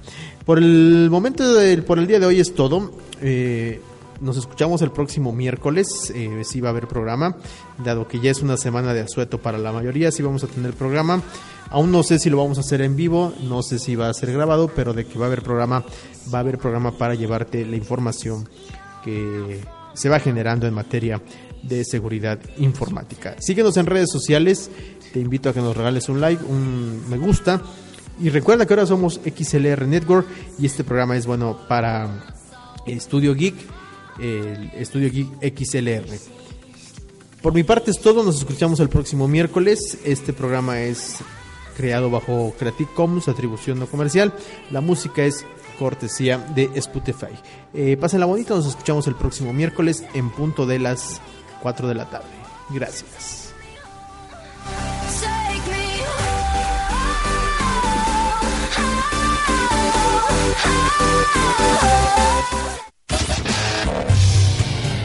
Por 0.46 0.58
el 0.58 1.10
momento, 1.10 1.44
por 1.86 2.00
el 2.00 2.08
día 2.08 2.20
de 2.20 2.26
hoy 2.26 2.40
es 2.40 2.54
todo. 2.54 2.92
Eh, 3.22 3.80
nos 4.21 4.38
escuchamos 4.38 4.81
el 4.81 4.91
próximo 4.91 5.34
miércoles, 5.34 6.12
eh, 6.15 6.43
si 6.45 6.62
va 6.62 6.69
a 6.69 6.71
haber 6.71 6.88
programa, 6.88 7.36
dado 7.84 8.07
que 8.07 8.19
ya 8.19 8.31
es 8.31 8.41
una 8.41 8.55
semana 8.55 8.93
de 8.93 9.01
asueto 9.01 9.39
para 9.39 9.57
la 9.57 9.71
mayoría, 9.71 10.12
si 10.12 10.23
vamos 10.23 10.43
a 10.43 10.47
tener 10.47 10.73
programa. 10.73 11.21
Aún 11.69 11.91
no 11.91 12.03
sé 12.03 12.19
si 12.19 12.29
lo 12.29 12.38
vamos 12.38 12.57
a 12.57 12.62
hacer 12.62 12.81
en 12.81 12.95
vivo, 12.95 13.34
no 13.43 13.63
sé 13.63 13.79
si 13.79 13.95
va 13.95 14.10
a 14.10 14.13
ser 14.13 14.31
grabado, 14.31 14.69
pero 14.75 14.93
de 14.93 15.05
que 15.05 15.17
va 15.17 15.25
a 15.25 15.27
haber 15.27 15.41
programa, 15.41 15.84
va 16.34 16.38
a 16.38 16.41
haber 16.41 16.57
programa 16.57 16.91
para 16.91 17.15
llevarte 17.15 17.65
la 17.65 17.75
información 17.75 18.47
que 19.03 19.62
se 19.93 20.10
va 20.10 20.19
generando 20.19 20.67
en 20.67 20.73
materia 20.73 21.21
de 21.63 21.84
seguridad 21.84 22.39
informática. 22.57 23.36
Síguenos 23.39 23.77
en 23.77 23.86
redes 23.86 24.12
sociales, 24.12 24.69
te 25.13 25.19
invito 25.19 25.49
a 25.49 25.53
que 25.53 25.62
nos 25.62 25.75
regales 25.75 26.10
un 26.10 26.21
like, 26.21 26.43
un 26.43 27.10
me 27.10 27.17
gusta. 27.17 27.62
Y 28.19 28.29
recuerda 28.29 28.67
que 28.67 28.73
ahora 28.73 28.86
somos 28.86 29.19
XLR 29.25 29.88
Network 29.88 30.27
y 30.60 30.67
este 30.67 30.84
programa 30.84 31.17
es 31.17 31.25
bueno 31.25 31.57
para 31.67 32.38
Estudio 32.86 33.34
Geek 33.34 33.81
el 34.19 34.71
Estudio 34.76 35.10
XLR. 35.41 36.41
Por 37.41 37.54
mi 37.54 37.63
parte 37.63 37.91
es 37.91 38.00
todo, 38.00 38.24
nos 38.24 38.38
escuchamos 38.38 38.80
el 38.80 38.89
próximo 38.89 39.28
miércoles. 39.28 39.97
Este 40.06 40.32
programa 40.32 40.82
es 40.82 41.17
creado 41.76 42.12
bajo 42.12 42.54
Creative 42.58 42.89
Commons, 42.95 43.28
atribución 43.28 43.80
no 43.80 43.88
comercial. 43.88 44.34
La 44.69 44.82
música 44.82 45.24
es 45.24 45.45
cortesía 45.80 46.38
de 46.38 46.69
Spotify. 46.76 47.34
Eh, 47.74 47.97
la 48.00 48.26
bonita, 48.26 48.54
nos 48.54 48.67
escuchamos 48.67 49.08
el 49.08 49.15
próximo 49.15 49.54
miércoles 49.54 50.04
en 50.13 50.30
punto 50.30 50.67
de 50.67 50.78
las 50.78 51.19
4 51.63 51.88
de 51.88 51.95
la 51.95 52.10
tarde. 52.10 52.30
Gracias. 52.69 53.41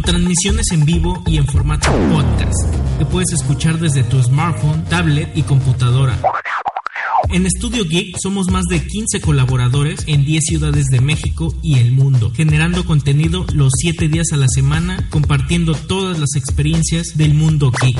con 0.00 0.12
transmisiones 0.14 0.70
en 0.70 0.86
vivo 0.86 1.22
y 1.26 1.36
en 1.36 1.46
formato 1.46 1.90
podcast, 1.90 2.98
que 2.98 3.04
puedes 3.04 3.32
escuchar 3.32 3.78
desde 3.78 4.02
tu 4.02 4.22
smartphone, 4.22 4.84
tablet 4.84 5.30
y 5.36 5.42
computadora. 5.42 6.18
En 7.28 7.44
Estudio 7.44 7.84
Geek 7.84 8.16
somos 8.22 8.50
más 8.50 8.64
de 8.66 8.86
15 8.86 9.20
colaboradores 9.20 10.04
en 10.06 10.24
10 10.24 10.44
ciudades 10.44 10.86
de 10.86 11.00
México 11.00 11.52
y 11.62 11.80
el 11.80 11.92
mundo, 11.92 12.32
generando 12.34 12.84
contenido 12.84 13.44
los 13.52 13.72
7 13.76 14.08
días 14.08 14.28
a 14.32 14.36
la 14.36 14.48
semana, 14.48 15.06
compartiendo 15.10 15.74
todas 15.74 16.18
las 16.18 16.34
experiencias 16.34 17.16
del 17.16 17.34
mundo 17.34 17.70
geek. 17.70 17.98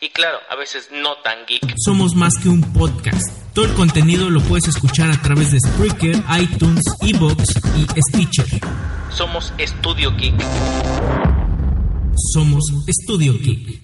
Y 0.00 0.10
claro, 0.10 0.38
a 0.50 0.54
veces 0.54 0.90
no 0.92 1.16
tan 1.24 1.38
geek. 1.46 1.74
Somos 1.76 2.14
más 2.14 2.34
que 2.40 2.50
un 2.50 2.60
podcast. 2.60 3.26
Todo 3.52 3.64
el 3.64 3.74
contenido 3.74 4.30
lo 4.30 4.40
puedes 4.42 4.68
escuchar 4.68 5.10
a 5.10 5.20
través 5.20 5.50
de 5.50 5.58
Spreaker, 5.60 6.22
iTunes, 6.40 6.84
Evox 7.00 7.54
y 7.76 8.00
Stitcher. 8.10 8.60
Somos 9.14 9.52
Estudio 9.58 10.10
Geek. 10.16 10.34
Somos 12.32 12.64
Estudio 12.88 13.38
Geek. 13.38 13.83